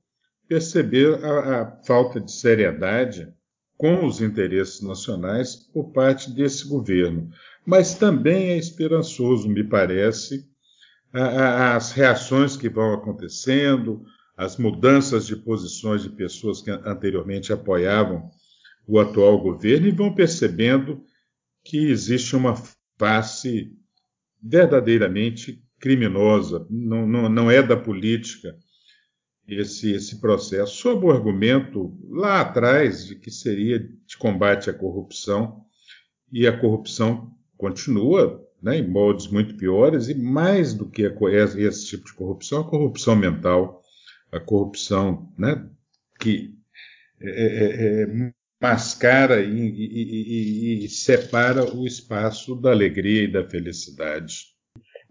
[0.46, 3.32] perceber a, a falta de seriedade
[3.78, 7.30] com os interesses nacionais por parte desse governo.
[7.64, 10.46] Mas também é esperançoso, me parece,
[11.14, 14.04] as reações que vão acontecendo,
[14.36, 18.30] as mudanças de posições de pessoas que anteriormente apoiavam
[18.86, 21.04] o atual governo e vão percebendo
[21.62, 22.54] que existe uma
[22.98, 23.72] face
[24.42, 28.56] verdadeiramente criminosa, não, não, não é da política
[29.46, 35.62] esse, esse processo, sob o argumento lá atrás de que seria de combate à corrupção,
[36.32, 42.06] e a corrupção continua né, em moldes muito piores, e mais do que esse tipo
[42.06, 43.83] de corrupção, a corrupção mental,
[44.34, 45.64] a corrupção né,
[46.18, 46.54] que
[47.20, 53.48] é, é, é, mascara e, e, e, e, separa o espaço da alegria e da
[53.48, 54.54] felicidade.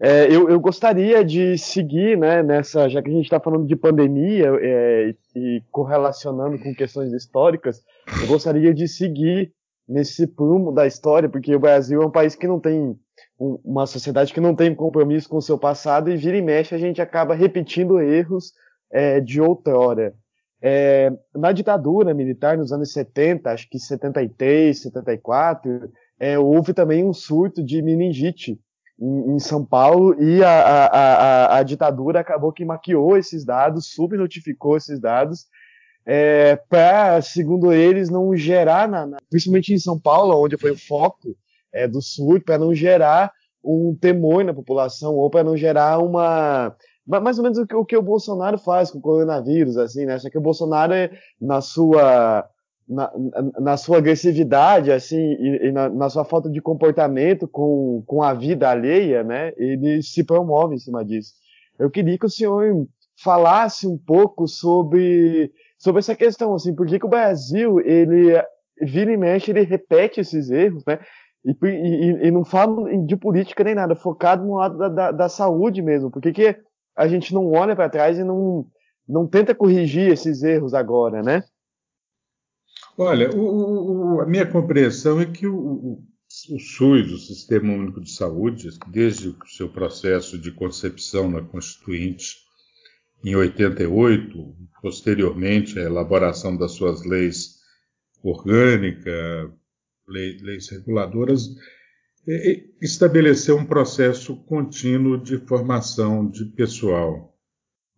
[0.00, 3.76] É, eu, eu, gostaria de seguir né, nessa, já que a gente está falando de
[3.76, 7.80] pandemia é, e correlacionando com questões históricas,
[8.20, 9.52] eu gostaria de seguir
[9.88, 12.98] nesse prumo da história, porque o Brasil é um país que não tem
[13.38, 16.78] uma sociedade que não tem compromisso com o seu passado e vira e mexe a
[16.78, 18.52] gente acaba repetindo erros
[18.94, 20.14] é, de outrora.
[20.62, 27.12] É, na ditadura militar, nos anos 70, acho que 73, 74, é, houve também um
[27.12, 28.58] surto de meningite
[28.98, 33.92] em, em São Paulo e a, a, a, a, ditadura acabou que maquiou esses dados,
[33.92, 35.46] subnotificou esses dados,
[36.06, 40.78] é, para, segundo eles, não gerar, na, na, principalmente em São Paulo, onde foi o
[40.78, 41.36] foco
[41.72, 46.76] é, do surto, para não gerar um temor na população ou para não gerar uma
[47.06, 50.18] mais ou menos o que, o que, o Bolsonaro faz com o coronavírus, assim, né?
[50.18, 50.92] Só que o Bolsonaro,
[51.40, 52.48] na sua,
[52.88, 53.12] na,
[53.60, 58.32] na sua agressividade, assim, e, e na, na, sua falta de comportamento com, com a
[58.32, 59.52] vida alheia, né?
[59.56, 61.34] Ele se promove em cima disso.
[61.78, 62.86] Eu queria que o senhor
[63.22, 68.42] falasse um pouco sobre, sobre essa questão, assim, por que, que o Brasil, ele
[68.80, 70.98] vira e mexe, ele repete esses erros, né?
[71.44, 75.28] E, e, e, não falo de política nem nada, focado no lado da, da, da
[75.28, 76.10] saúde mesmo.
[76.10, 76.56] Por que, que
[76.96, 78.66] a gente não olha para trás e não,
[79.08, 81.44] não tenta corrigir esses erros agora, né?
[82.96, 85.56] Olha, o, o, a minha compreensão é que o,
[86.50, 92.44] o SUS, o Sistema Único de Saúde, desde o seu processo de concepção na Constituinte
[93.24, 97.60] em 88, posteriormente a elaboração das suas leis
[98.22, 99.50] orgânicas,
[100.06, 101.48] leis reguladoras,
[102.80, 107.36] estabeleceu um processo contínuo de formação de pessoal,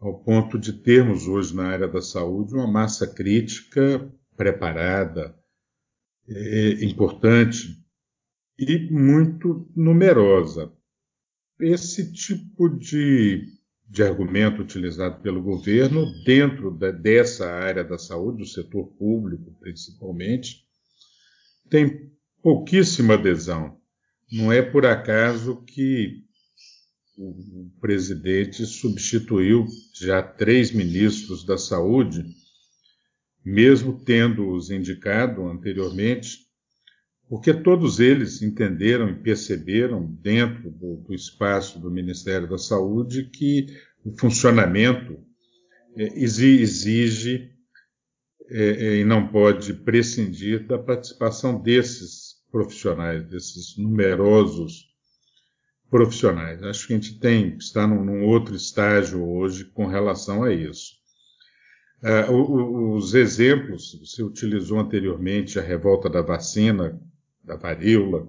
[0.01, 5.35] ao ponto de termos hoje na área da saúde uma massa crítica preparada,
[6.29, 7.83] é, importante
[8.59, 10.73] e muito numerosa.
[11.61, 13.47] Esse tipo de,
[13.89, 20.65] de argumento utilizado pelo governo dentro da, dessa área da saúde, do setor público principalmente,
[21.71, 22.13] tem
[22.43, 23.81] pouquíssima adesão.
[24.31, 26.25] Não é por acaso que
[27.17, 32.25] o presidente substituiu já três ministros da saúde,
[33.45, 36.47] mesmo tendo-os indicado anteriormente,
[37.29, 43.67] porque todos eles entenderam e perceberam, dentro do, do espaço do Ministério da Saúde, que
[44.05, 45.19] o funcionamento
[45.97, 47.51] é, exige
[48.49, 54.87] é, é, e não pode prescindir da participação desses profissionais, desses numerosos
[55.91, 56.63] profissionais.
[56.63, 60.97] Acho que a gente tem está num, num outro estágio hoje com relação a isso.
[62.03, 67.01] Uh, os exemplos, você utilizou anteriormente a revolta da vacina,
[67.43, 68.25] da varíola,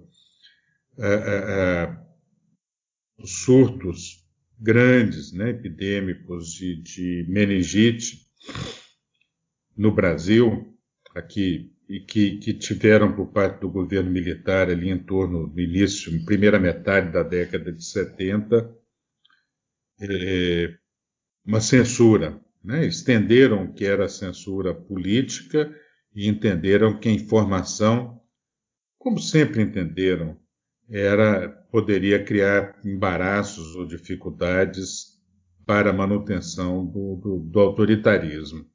[0.98, 2.08] uh, uh,
[3.20, 4.26] os surtos
[4.60, 8.26] grandes, né, epidêmicos de, de meningite
[9.76, 10.76] no Brasil,
[11.14, 16.24] aqui e que, que, tiveram por parte do governo militar ali em torno do início,
[16.26, 18.76] primeira metade da década de 70,
[20.02, 20.78] é,
[21.46, 22.40] uma censura.
[22.64, 22.86] Né?
[22.86, 25.74] Estenderam o que era censura política
[26.14, 28.22] e entenderam que a informação,
[28.98, 30.38] como sempre entenderam,
[30.90, 35.18] era poderia criar embaraços ou dificuldades
[35.66, 38.66] para a manutenção do, do, do autoritarismo.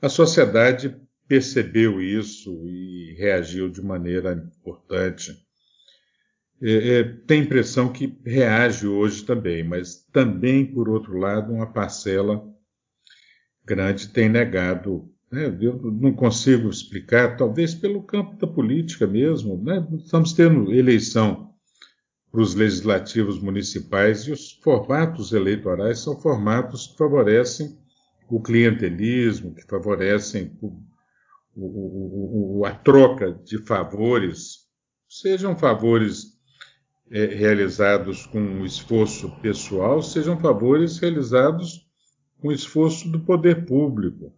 [0.00, 0.96] A sociedade
[1.28, 5.32] percebeu isso e reagiu de maneira importante.
[6.62, 12.42] É, é, tem impressão que reage hoje também, mas também, por outro lado, uma parcela
[13.64, 15.10] grande tem negado.
[15.30, 15.46] Né?
[15.60, 19.62] Eu não consigo explicar, talvez pelo campo da política mesmo.
[19.62, 19.86] Né?
[19.98, 21.52] Estamos tendo eleição
[22.30, 27.78] para os legislativos municipais e os formatos eleitorais são formatos que favorecem
[28.28, 30.58] o clientelismo, que favorecem
[31.56, 34.66] o, o, a troca de favores,
[35.08, 36.34] sejam favores
[37.10, 41.86] é, realizados com esforço pessoal, sejam favores realizados
[42.40, 44.34] com esforço do poder público,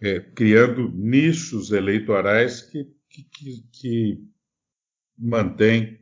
[0.00, 4.24] é, criando nichos eleitorais que, que, que, que
[5.18, 6.00] mantêm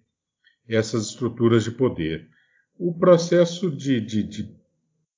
[0.66, 2.28] essas estruturas de poder.
[2.78, 4.56] O processo de, de, de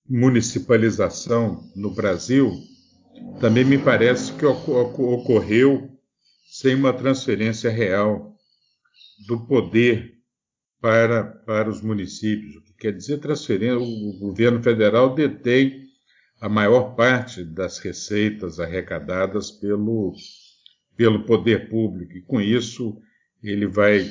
[0.09, 2.51] municipalização no Brasil
[3.41, 5.91] também me parece que ocorreu
[6.51, 8.37] sem uma transferência real
[9.27, 10.15] do poder
[10.81, 12.57] para, para os municípios.
[12.57, 13.79] O que quer dizer transferência?
[13.79, 15.89] O governo federal detém
[16.41, 20.15] a maior parte das receitas arrecadadas pelo,
[20.97, 22.99] pelo poder público, e com isso
[23.43, 24.07] ele vai,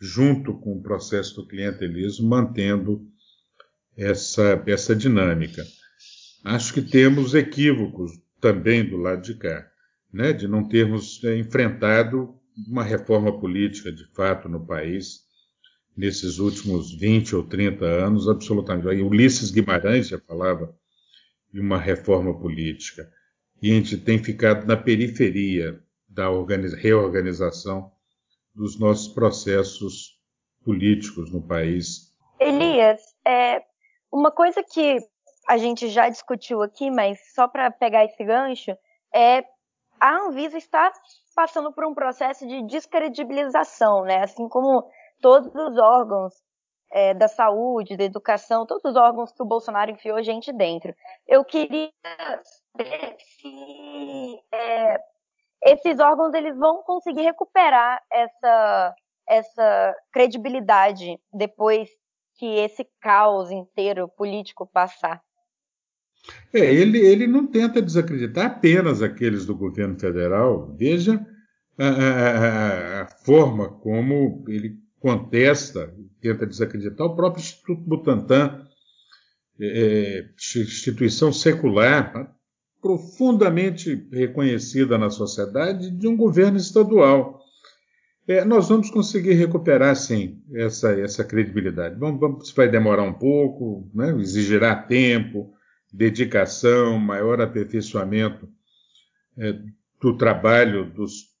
[0.00, 3.04] junto com o processo do clientelismo, mantendo
[3.96, 5.64] essa, essa dinâmica.
[6.44, 8.12] Acho que temos equívocos
[8.42, 9.70] também do lado de cá,
[10.12, 12.36] né, de não termos é, enfrentado
[12.68, 15.22] uma reforma política de fato no país
[15.96, 18.88] nesses últimos 20 ou 30 anos, absolutamente.
[18.88, 20.74] Aí Ulisses Guimarães já falava
[21.52, 23.08] de uma reforma política.
[23.62, 26.28] E a gente tem ficado na periferia da
[26.76, 27.92] reorganização
[28.54, 30.18] dos nossos processos
[30.64, 32.12] políticos no país.
[32.40, 33.62] Elias, é,
[34.10, 34.98] uma coisa que
[35.48, 38.76] a gente já discutiu aqui, mas só para pegar esse gancho,
[39.14, 39.44] é
[40.00, 40.92] a Anvisa está
[41.34, 44.22] passando por um processo de descredibilização, né?
[44.22, 44.84] Assim como
[45.20, 46.34] todos os órgãos
[46.92, 50.94] é, da saúde, da educação, todos os órgãos que o Bolsonaro enfiou gente dentro.
[51.26, 54.98] Eu queria saber se é,
[55.62, 58.94] esses órgãos eles vão conseguir recuperar essa,
[59.28, 61.88] essa credibilidade depois
[62.36, 65.22] que esse caos inteiro político passar.
[66.52, 70.74] É, ele, ele não tenta desacreditar apenas aqueles do governo federal.
[70.78, 71.24] Veja
[71.78, 78.66] a, a, a forma como ele contesta, tenta desacreditar o próprio Instituto Butantan,
[79.60, 82.32] é, é instituição secular,
[82.80, 87.40] profundamente reconhecida na sociedade de um governo estadual.
[88.26, 91.98] É, nós vamos conseguir recuperar, sim, essa, essa credibilidade.
[91.98, 94.10] Vamos, vamos, vai demorar um pouco, né?
[94.20, 95.52] exigirá tempo,
[95.92, 98.48] dedicação, maior aperfeiçoamento
[99.36, 99.58] é,
[100.00, 101.32] do trabalho dos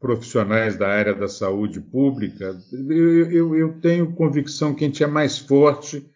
[0.00, 2.58] profissionais da área da saúde pública.
[2.72, 6.10] Eu, eu, eu tenho convicção que a gente é mais forte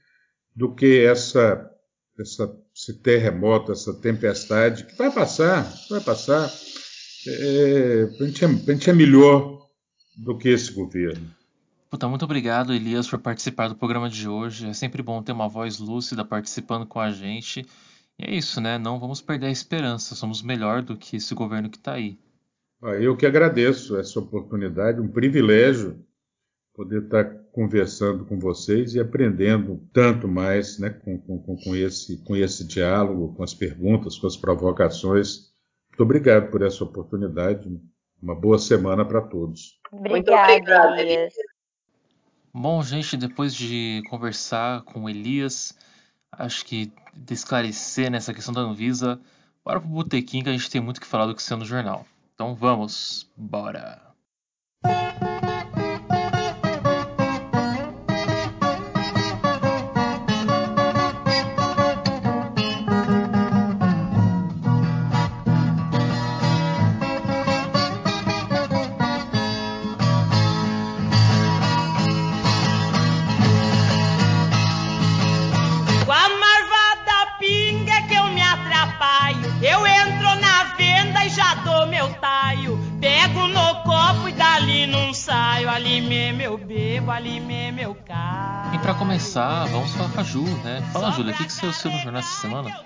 [0.56, 1.70] do que essa,
[2.18, 6.50] essa, esse terremoto, essa tempestade, que vai passar, vai passar.
[7.26, 9.68] É, a, gente é, a gente é melhor
[10.16, 11.30] do que esse governo.
[11.94, 14.68] Puta, muito obrigado, Elias, por participar do programa de hoje.
[14.68, 17.64] É sempre bom ter uma voz lúcida participando com a gente.
[18.18, 18.78] E é isso, né?
[18.78, 20.16] Não vamos perder a esperança.
[20.16, 22.18] Somos melhor do que esse governo que está aí.
[23.00, 26.04] Eu que agradeço essa oportunidade, um privilégio
[26.74, 32.34] poder estar conversando com vocês e aprendendo tanto mais né, com, com, com, esse, com
[32.34, 35.52] esse diálogo, com as perguntas, com as provocações.
[35.90, 37.70] Muito obrigado por essa oportunidade.
[38.20, 39.78] Uma boa semana para todos.
[39.92, 41.34] Obrigada, Elias.
[42.56, 45.76] Bom, gente, depois de conversar com Elias,
[46.30, 49.20] acho que de esclarecer nessa questão da Anvisa,
[49.64, 52.06] bora pro botequim que a gente tem muito que falar do que saiu no jornal.
[52.32, 54.03] Então vamos, bora!
[91.84, 92.80] Assistiu no jornal essa semana?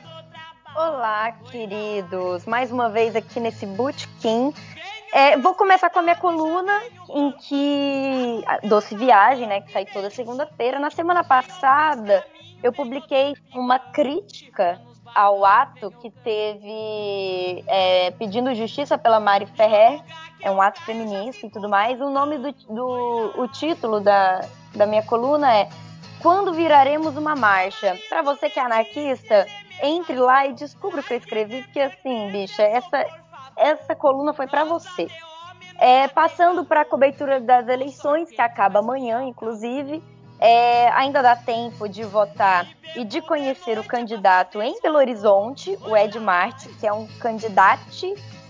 [0.75, 2.45] Olá, queridos.
[2.47, 4.53] Mais uma vez aqui nesse Bootkin.
[5.13, 8.45] É, vou começar com a minha coluna, em que.
[8.65, 9.61] Doce Viagem, né?
[9.61, 10.81] Que sai toda segunda-feira.
[10.81, 12.27] Na semana passada,
[12.61, 14.81] eu publiquei uma crítica
[15.15, 20.03] ao ato que teve é, pedindo justiça pela Mari Ferrer,
[20.43, 22.01] é um ato feminista e tudo mais.
[22.01, 24.41] O nome do, do o título da,
[24.75, 25.69] da minha coluna é
[26.21, 27.97] quando viraremos uma marcha?
[28.09, 29.47] Para você que é anarquista,
[29.83, 33.07] entre lá e descubra o que eu escrevi, porque assim, bicha, essa,
[33.57, 35.09] essa coluna foi para você.
[35.79, 40.03] É, passando para a cobertura das eleições, que acaba amanhã, inclusive,
[40.41, 42.67] é, ainda dá tempo de votar
[42.97, 47.79] e de conhecer o candidato em Belo Horizonte, o Ed Marte, que é um candidato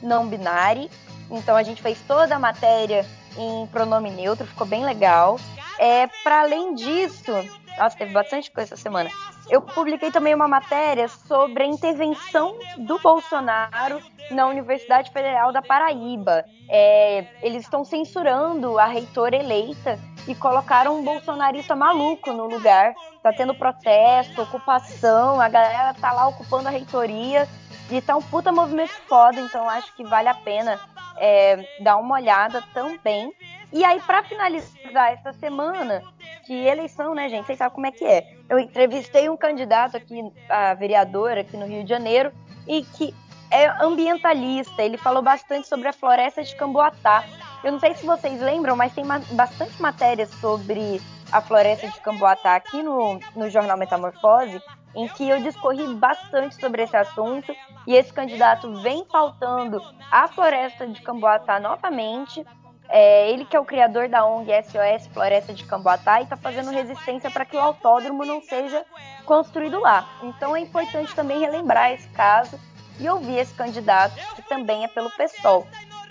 [0.03, 0.89] não binário.
[1.31, 3.05] Então a gente fez toda a matéria
[3.37, 5.39] em pronome neutro, ficou bem legal.
[5.79, 7.33] É, para além disso,
[7.79, 9.09] Nossa, teve bastante coisa essa semana.
[9.49, 16.45] Eu publiquei também uma matéria sobre a intervenção do Bolsonaro na Universidade Federal da Paraíba.
[16.69, 22.93] É, eles estão censurando a reitora eleita e colocaram um bolsonarista maluco no lugar.
[23.23, 27.49] Tá tendo protesto, ocupação, a galera tá lá ocupando a reitoria
[27.91, 30.79] e tá um puta movimento foda, então acho que vale a pena
[31.17, 33.33] é, dar uma olhada também.
[33.73, 36.03] E aí, para finalizar essa semana,
[36.47, 37.47] que eleição, né, gente?
[37.47, 38.37] Vocês sabem como é que é.
[38.49, 42.33] Eu entrevistei um candidato aqui, a vereadora aqui no Rio de Janeiro,
[42.67, 43.15] e que
[43.51, 44.83] é ambientalista.
[44.83, 47.25] Ele falou bastante sobre a floresta de Camboatá.
[47.63, 51.01] Eu não sei se vocês lembram, mas tem bastante matérias sobre
[51.31, 54.63] a floresta de Camboatá aqui no, no jornal Metamorfose
[54.95, 57.55] em que eu discorri bastante sobre esse assunto
[57.87, 62.45] e esse candidato vem pautando a floresta de Camboatá novamente.
[62.89, 66.71] É, ele que é o criador da ONG SOS Floresta de Camboatá e está fazendo
[66.71, 68.85] resistência para que o autódromo não seja
[69.27, 70.09] construído lá.
[70.23, 72.59] Então é importante também relembrar esse caso
[72.99, 75.67] e ouvir esse candidato, que também é pelo PSOL.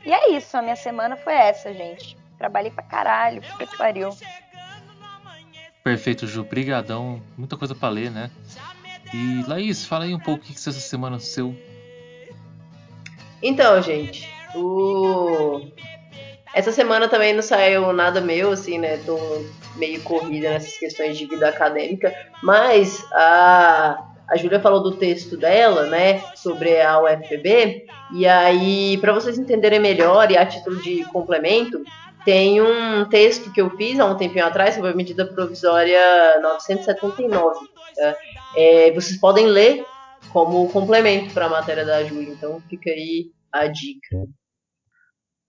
[0.06, 2.16] E é isso, a minha semana foi essa, gente.
[2.38, 4.16] Trabalhei pra caralho, puta que pariu.
[5.84, 6.44] Perfeito, Ju.
[6.44, 7.22] Brigadão.
[7.38, 8.30] Muita coisa para ler, né?
[9.14, 11.56] E Laís, fala aí um pouco o que essa semana seu.
[13.42, 15.72] Então, gente, o...
[16.54, 18.98] essa semana também não saiu nada meu, assim, né?
[19.06, 19.18] Tô
[19.76, 25.86] meio corrida nessas questões de vida acadêmica, mas a, a Júlia falou do texto dela,
[25.86, 31.84] né, sobre a UFPB, e aí, para vocês entenderem melhor e a título de complemento,
[32.26, 36.00] tem um texto que eu fiz há um tempinho atrás sobre a medida provisória
[36.42, 37.68] 979.
[37.96, 38.18] Tá?
[38.56, 39.86] É, vocês podem ler
[40.34, 44.28] como complemento para a matéria da Júlia, então fica aí a dica.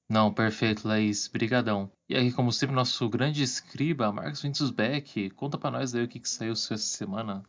[0.09, 1.29] Não, perfeito, Laís.
[1.29, 1.91] Brigadão.
[2.09, 6.09] E aí, como sempre, nosso grande escriba, Marcos Vinícius Beck, conta para nós aí o
[6.09, 7.45] que, que saiu essa semana.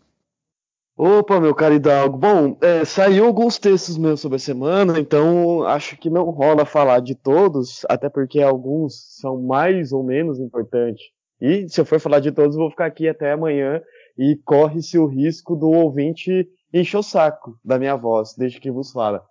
[0.97, 2.17] Opa, meu caro Hidalgo.
[2.17, 6.99] Bom, é, saiu alguns textos meus sobre a semana, então acho que não rola falar
[6.99, 11.05] de todos, até porque alguns são mais ou menos importantes.
[11.39, 13.81] E se eu for falar de todos, vou ficar aqui até amanhã
[14.17, 18.91] e corre-se o risco do ouvinte encher o saco da minha voz, desde que vos
[18.91, 19.23] fala.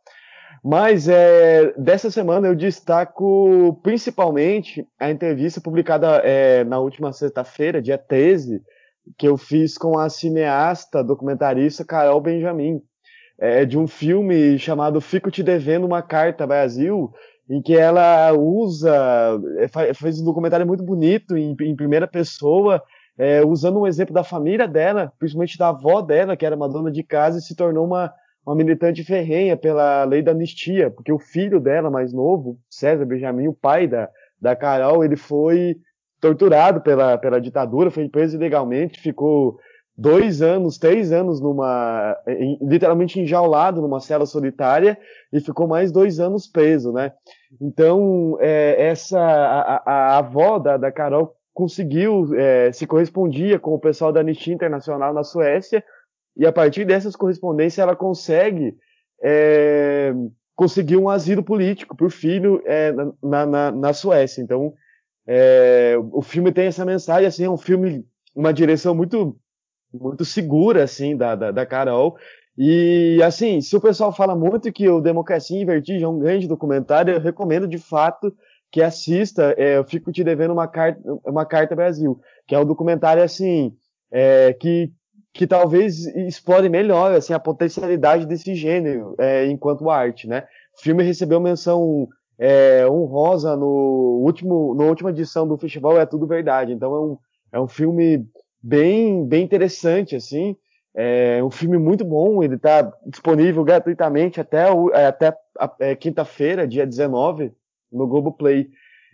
[0.62, 7.98] Mas é, dessa semana eu destaco principalmente a entrevista publicada é, na última sexta-feira, dia
[7.98, 8.62] 13,
[9.16, 12.82] que eu fiz com a cineasta, documentarista Carol Benjamin,
[13.38, 17.12] é, de um filme chamado Fico Te Devendo uma Carta Brasil,
[17.48, 22.82] em que ela usa, é, fez um documentário muito bonito em, em primeira pessoa,
[23.16, 26.90] é, usando um exemplo da família dela, principalmente da avó dela, que era uma dona
[26.90, 28.12] de casa e se tornou uma,
[28.48, 33.46] uma militante ferrenha pela lei da anistia, porque o filho dela mais novo, César Benjamin,
[33.46, 34.08] o pai da,
[34.40, 35.76] da Carol, ele foi
[36.18, 39.58] torturado pela, pela ditadura, foi preso ilegalmente, ficou
[39.94, 42.16] dois anos, três anos numa,
[42.62, 44.96] literalmente enjaulado numa cela solitária
[45.30, 47.12] e ficou mais dois anos preso, né?
[47.60, 53.74] Então, é, essa, a, a, a, avó da, da Carol conseguiu, é, se correspondia com
[53.74, 55.84] o pessoal da Anistia Internacional na Suécia
[56.38, 58.76] e a partir dessas correspondências ela consegue
[59.22, 60.14] é,
[60.54, 64.40] conseguir um asilo político para o filho é, na, na, na Suécia.
[64.40, 64.72] Então,
[65.26, 69.38] é, o filme tem essa mensagem, assim, é um filme, uma direção muito,
[69.92, 72.16] muito segura, assim, da, da, da Carol.
[72.56, 76.48] E, assim, se o pessoal fala muito que o Democracia em Vertigem é um grande
[76.48, 78.34] documentário, eu recomendo de fato
[78.72, 79.54] que assista.
[79.56, 82.18] É, eu fico te devendo uma carta, uma carta Brasil,
[82.48, 83.76] que é um documentário, assim,
[84.10, 84.90] é, que,
[85.32, 90.46] que talvez explore melhor, assim, a potencialidade desse gênero é, enquanto arte, né?
[90.76, 92.08] O filme recebeu menção
[92.38, 96.72] é, honrosa no último, na última edição do festival É Tudo Verdade.
[96.72, 97.18] Então é um,
[97.52, 98.26] é um filme
[98.62, 100.56] bem, bem interessante, assim.
[100.94, 105.32] É um filme muito bom, ele está disponível gratuitamente até, o, é, até
[105.78, 107.52] é, quinta-feira, dia 19,
[107.92, 108.68] no Globoplay.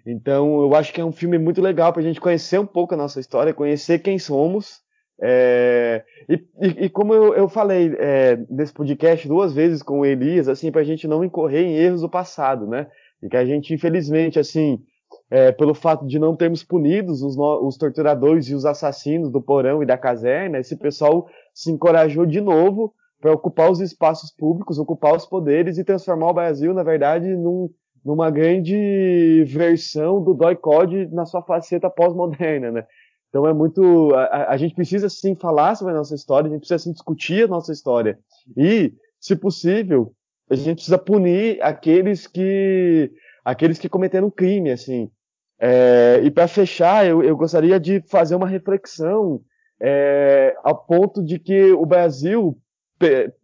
[0.06, 2.94] Então eu acho que é um filme muito legal para a gente conhecer um pouco
[2.94, 4.83] a nossa história, conhecer quem somos.
[5.20, 6.44] É, e,
[6.84, 10.80] e, como eu, eu falei é, nesse podcast duas vezes com o Elias, assim, para
[10.80, 12.88] a gente não incorrer em erros do passado, né?
[13.22, 14.82] E que a gente, infelizmente, assim,
[15.30, 19.82] é, pelo fato de não termos punidos os, os, torturadores e os assassinos do porão
[19.82, 25.16] e da caserna, esse pessoal se encorajou de novo para ocupar os espaços públicos, ocupar
[25.16, 27.70] os poderes e transformar o Brasil, na verdade, num,
[28.04, 32.86] numa grande versão do doi code na sua faceta pós-moderna, né?
[33.34, 34.14] Então é muito.
[34.14, 37.46] A, a, gente precisa sim falar sobre a nossa história, a gente precisa sim discutir
[37.46, 38.16] a nossa história.
[38.56, 40.14] E, se possível,
[40.48, 43.10] a gente precisa punir aqueles que
[43.44, 45.10] aqueles que cometeram crime, assim.
[45.58, 49.40] É, e para fechar, eu, eu, gostaria de fazer uma reflexão
[49.82, 52.56] é, ao ponto de que o Brasil,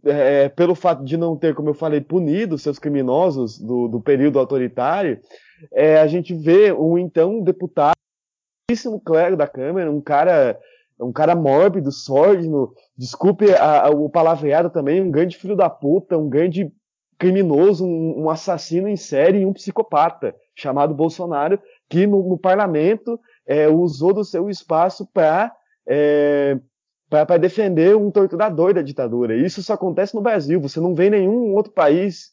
[0.04, 4.38] é, pelo fato de não ter, como eu falei, punido seus criminosos do, do período
[4.38, 5.18] autoritário,
[5.72, 7.96] é, a gente vê um então deputado,
[9.04, 10.58] clero da Câmara, um cara
[11.00, 16.18] um cara mórbido, sórdido, desculpe a, a, o palavreado também, um grande filho da puta,
[16.18, 16.70] um grande
[17.18, 21.58] criminoso, um, um assassino em série e um psicopata chamado Bolsonaro,
[21.88, 25.52] que no, no parlamento é, usou do seu espaço para
[25.86, 26.58] é,
[27.40, 29.34] defender um torturador da ditadura.
[29.34, 30.60] Isso só acontece no Brasil.
[30.60, 32.30] Você não vê nenhum outro país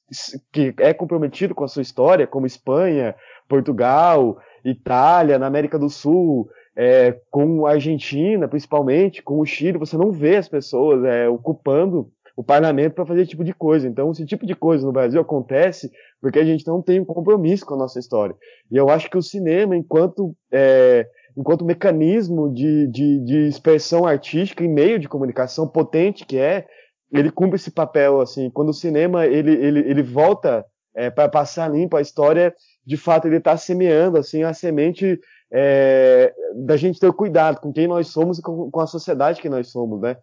[0.51, 3.15] que é comprometido com a sua história, como Espanha,
[3.47, 9.77] Portugal, Itália, na América do Sul, é, com a Argentina, principalmente, com o Chile.
[9.77, 13.87] Você não vê as pessoas é, ocupando o parlamento para fazer esse tipo de coisa.
[13.87, 15.91] Então, esse tipo de coisa no Brasil acontece
[16.21, 18.35] porque a gente não tem um compromisso com a nossa história.
[18.71, 24.63] E eu acho que o cinema, enquanto é, enquanto mecanismo de, de, de expressão artística
[24.63, 26.65] e meio de comunicação potente que é,
[27.11, 31.71] ele cumpre esse papel, assim, quando o cinema, ele, ele, ele volta é, para passar
[31.71, 32.53] limpo a história,
[32.87, 35.19] de fato ele está semeando, assim, a semente
[35.51, 39.49] é, da gente ter cuidado com quem nós somos e com, com a sociedade que
[39.49, 40.15] nós somos, né?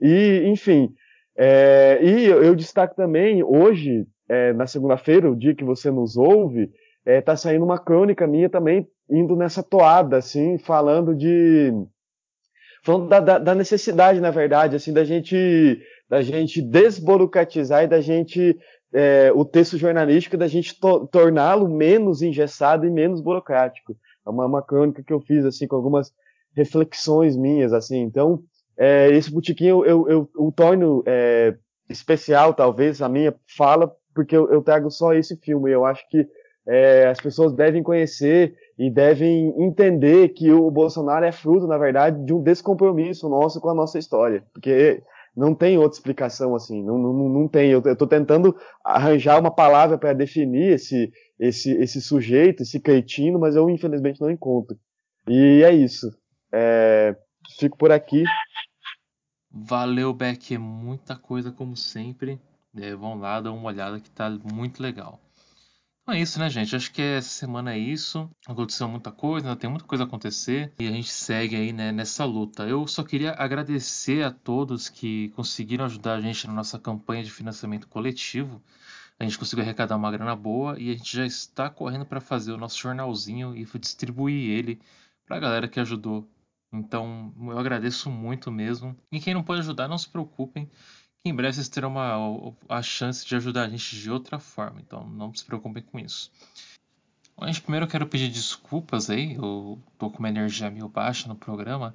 [0.00, 0.92] E, enfim,
[1.38, 6.72] é, e eu destaco também, hoje, é, na segunda-feira, o dia que você nos ouve,
[7.06, 11.72] é, tá saindo uma crônica minha também indo nessa toada, assim, falando de
[12.82, 18.00] falando da, da, da, necessidade, na verdade, assim, da gente da gente desburocratizar e da
[18.00, 18.58] gente
[18.92, 23.96] é, o texto jornalístico da gente to torná-lo menos engessado e menos burocrático.
[24.26, 26.12] É uma, uma crônica que eu fiz assim com algumas
[26.54, 28.00] reflexões minhas, assim.
[28.00, 28.42] Então,
[28.76, 31.54] é, esse botequim eu, eu, eu, eu torno é,
[31.88, 35.70] especial, talvez, a minha fala, porque eu, eu trago só esse filme.
[35.70, 36.26] Eu acho que
[36.66, 42.24] é, as pessoas devem conhecer e devem entender que o Bolsonaro é fruto, na verdade,
[42.24, 44.42] de um descompromisso nosso com a nossa história.
[44.52, 45.02] Porque
[45.40, 47.70] não tem outra explicação assim, não, não, não tem.
[47.70, 53.56] Eu estou tentando arranjar uma palavra para definir esse, esse, esse sujeito, esse cretino, mas
[53.56, 54.78] eu infelizmente não encontro.
[55.26, 56.10] E é isso.
[56.52, 57.16] É,
[57.58, 58.22] fico por aqui.
[59.50, 60.54] Valeu, Beck.
[60.54, 62.38] É muita coisa como sempre.
[62.76, 65.18] É, vão lá, dar uma olhada que tá muito legal.
[66.10, 66.74] Então é isso, né, gente?
[66.74, 68.28] Acho que essa semana é isso.
[68.44, 71.92] Aconteceu muita coisa, ainda tem muita coisa a acontecer e a gente segue aí né,
[71.92, 72.66] nessa luta.
[72.66, 77.30] Eu só queria agradecer a todos que conseguiram ajudar a gente na nossa campanha de
[77.30, 78.60] financiamento coletivo.
[79.20, 82.50] A gente conseguiu arrecadar uma grana boa e a gente já está correndo para fazer
[82.50, 84.80] o nosso jornalzinho e distribuir ele
[85.24, 86.28] para a galera que ajudou.
[86.72, 88.96] Então eu agradeço muito mesmo.
[89.12, 90.68] E quem não pode ajudar, não se preocupem
[91.24, 95.06] em breve vocês terão uma, a chance de ajudar a gente de outra forma, então
[95.06, 96.30] não se preocupem com isso.
[97.42, 101.34] Gente, primeiro eu quero pedir desculpas aí, eu tô com uma energia meio baixa no
[101.34, 101.94] programa,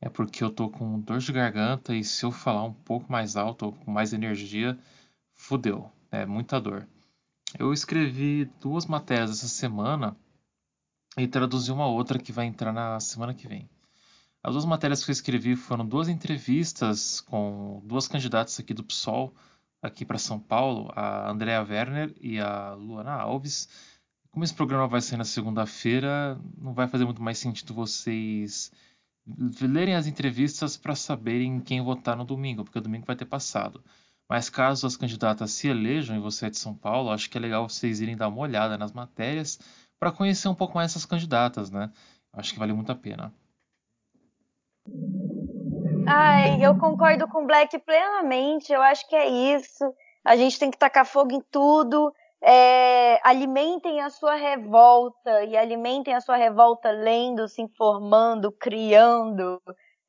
[0.00, 3.36] é porque eu tô com dor de garganta e se eu falar um pouco mais
[3.36, 4.78] alto ou com mais energia,
[5.34, 6.86] fudeu, é muita dor.
[7.58, 10.16] Eu escrevi duas matérias essa semana
[11.16, 13.68] e traduzi uma outra que vai entrar na semana que vem.
[14.46, 19.34] As duas matérias que eu escrevi foram duas entrevistas com duas candidatas aqui do PSOL,
[19.82, 23.68] aqui para São Paulo, a Andrea Werner e a Luana Alves.
[24.30, 28.70] Como esse programa vai ser na segunda-feira, não vai fazer muito mais sentido vocês
[29.60, 33.82] lerem as entrevistas para saberem quem votar no domingo, porque o domingo vai ter passado.
[34.30, 37.40] Mas caso as candidatas se elejam e você é de São Paulo, acho que é
[37.40, 39.58] legal vocês irem dar uma olhada nas matérias
[39.98, 41.90] para conhecer um pouco mais essas candidatas, né?
[42.32, 43.34] Acho que vale muito a pena.
[46.08, 48.72] Ai, eu concordo com o Black plenamente.
[48.72, 49.84] Eu acho que é isso.
[50.24, 52.12] A gente tem que tacar fogo em tudo.
[52.40, 59.60] É, alimentem a sua revolta e alimentem a sua revolta lendo, se informando, criando,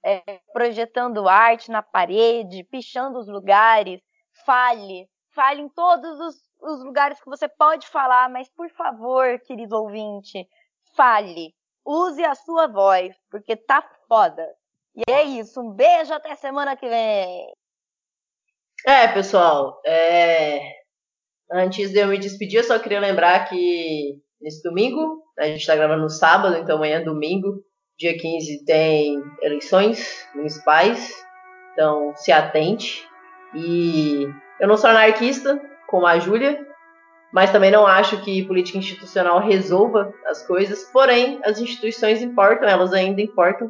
[0.03, 0.21] é,
[0.53, 4.01] projetando arte na parede, pichando os lugares.
[4.45, 9.75] Fale, fale em todos os, os lugares que você pode falar, mas por favor, querido
[9.77, 10.47] ouvinte,
[10.95, 11.55] fale.
[11.83, 14.47] Use a sua voz, porque tá foda.
[14.97, 15.61] E é isso.
[15.61, 17.47] Um beijo até semana que vem.
[18.85, 19.79] É, pessoal.
[19.85, 20.59] É...
[21.51, 25.75] Antes de eu me despedir, eu só queria lembrar que nesse domingo, a gente está
[25.75, 27.63] gravando no sábado, então amanhã, domingo,
[27.97, 31.13] dia 15, tem eleições municipais.
[31.73, 33.07] Então se atente.
[33.53, 34.27] E
[34.59, 36.65] eu não sou anarquista, como a Júlia,
[37.31, 40.83] mas também não acho que política institucional resolva as coisas.
[40.91, 43.69] Porém, as instituições importam, elas ainda importam.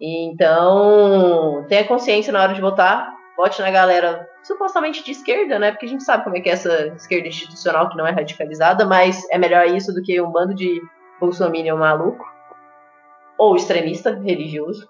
[0.00, 3.12] Então, tenha consciência na hora de votar.
[3.36, 5.70] Vote na galera supostamente de esquerda, né?
[5.70, 8.84] Porque a gente sabe como é que é essa esquerda institucional que não é radicalizada,
[8.84, 10.80] mas é melhor isso do que um bando de
[11.20, 12.24] bolsominion maluco
[13.36, 14.88] ou extremista religioso.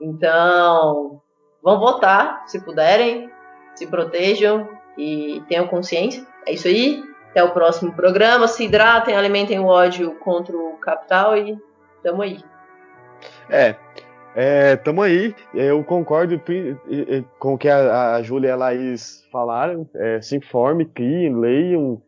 [0.00, 1.20] Então,
[1.62, 3.30] vão votar, se puderem,
[3.74, 6.26] se protejam e tenham consciência.
[6.46, 7.02] É isso aí.
[7.30, 8.48] Até o próximo programa.
[8.48, 11.58] Se hidratem, alimentem o ódio contra o capital e
[12.02, 12.42] tamo aí.
[13.48, 13.74] É,
[14.34, 15.34] é, tamo aí.
[15.54, 16.40] Eu concordo
[17.38, 19.88] com o que a, a Júlia e a Laís falaram.
[19.94, 22.00] É, se informe, criem, leiam,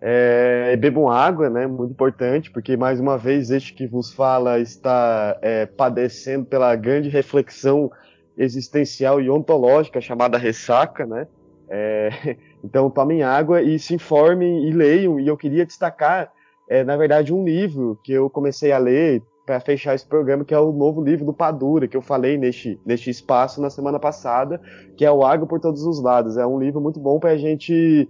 [0.00, 1.66] é, bebam água, né?
[1.66, 7.08] Muito importante, porque mais uma vez este que vos fala está é, padecendo pela grande
[7.08, 7.90] reflexão
[8.38, 11.26] existencial e ontológica chamada ressaca, né?
[11.68, 15.20] É, então tomem água e se informem e leiam.
[15.20, 16.32] E eu queria destacar,
[16.68, 20.52] é, na verdade, um livro que eu comecei a ler para fechar esse programa, que
[20.52, 24.60] é o novo livro do Padura, que eu falei neste, neste espaço na semana passada,
[24.96, 26.36] que é o Água por Todos os Lados.
[26.36, 28.08] É um livro muito bom para a gente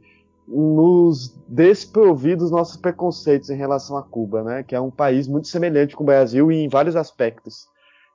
[0.49, 4.63] nos desprover dos nossos preconceitos em relação a Cuba, né?
[4.63, 7.69] Que é um país muito semelhante com o Brasil em vários aspectos.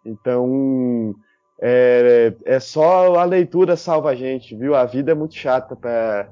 [0.03, 1.13] Então,
[1.61, 4.73] é, é só a leitura salva a gente, viu?
[4.73, 6.27] A vida é muito chata para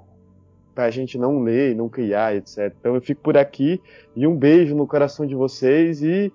[0.76, 2.74] a gente não ler, não criar, etc.
[2.80, 3.80] Então eu fico por aqui
[4.16, 6.34] e um beijo no coração de vocês e,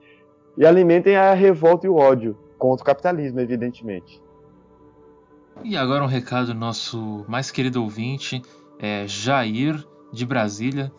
[0.57, 4.23] e alimentem a revolta e o ódio contra o capitalismo, evidentemente.
[5.63, 8.43] E agora um recado do nosso mais querido ouvinte,
[8.79, 10.93] é Jair de Brasília,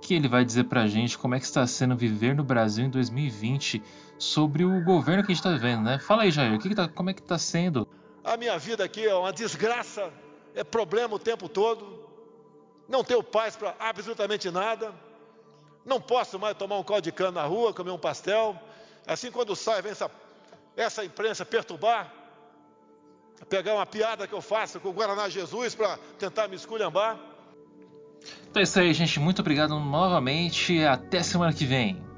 [0.00, 2.90] que ele vai dizer pra gente como é que está sendo viver no Brasil em
[2.90, 3.82] 2020
[4.18, 5.98] sobre o governo que a gente está vivendo, né?
[5.98, 7.86] Fala aí, Jair, que que tá, como é que está sendo?
[8.24, 10.10] A minha vida aqui é uma desgraça,
[10.54, 12.04] é problema o tempo todo,
[12.88, 14.92] não tenho paz para absolutamente nada,
[15.84, 18.56] não posso mais tomar um caldo de cana na rua, comer um pastel,
[19.06, 20.10] assim quando sai, vem essa,
[20.76, 22.12] essa imprensa perturbar,
[23.48, 27.18] pegar uma piada que eu faço com o Guaraná Jesus para tentar me esculhambar.
[28.48, 29.18] Então é isso aí, gente.
[29.18, 30.84] Muito obrigado novamente.
[30.84, 32.11] Até semana que vem.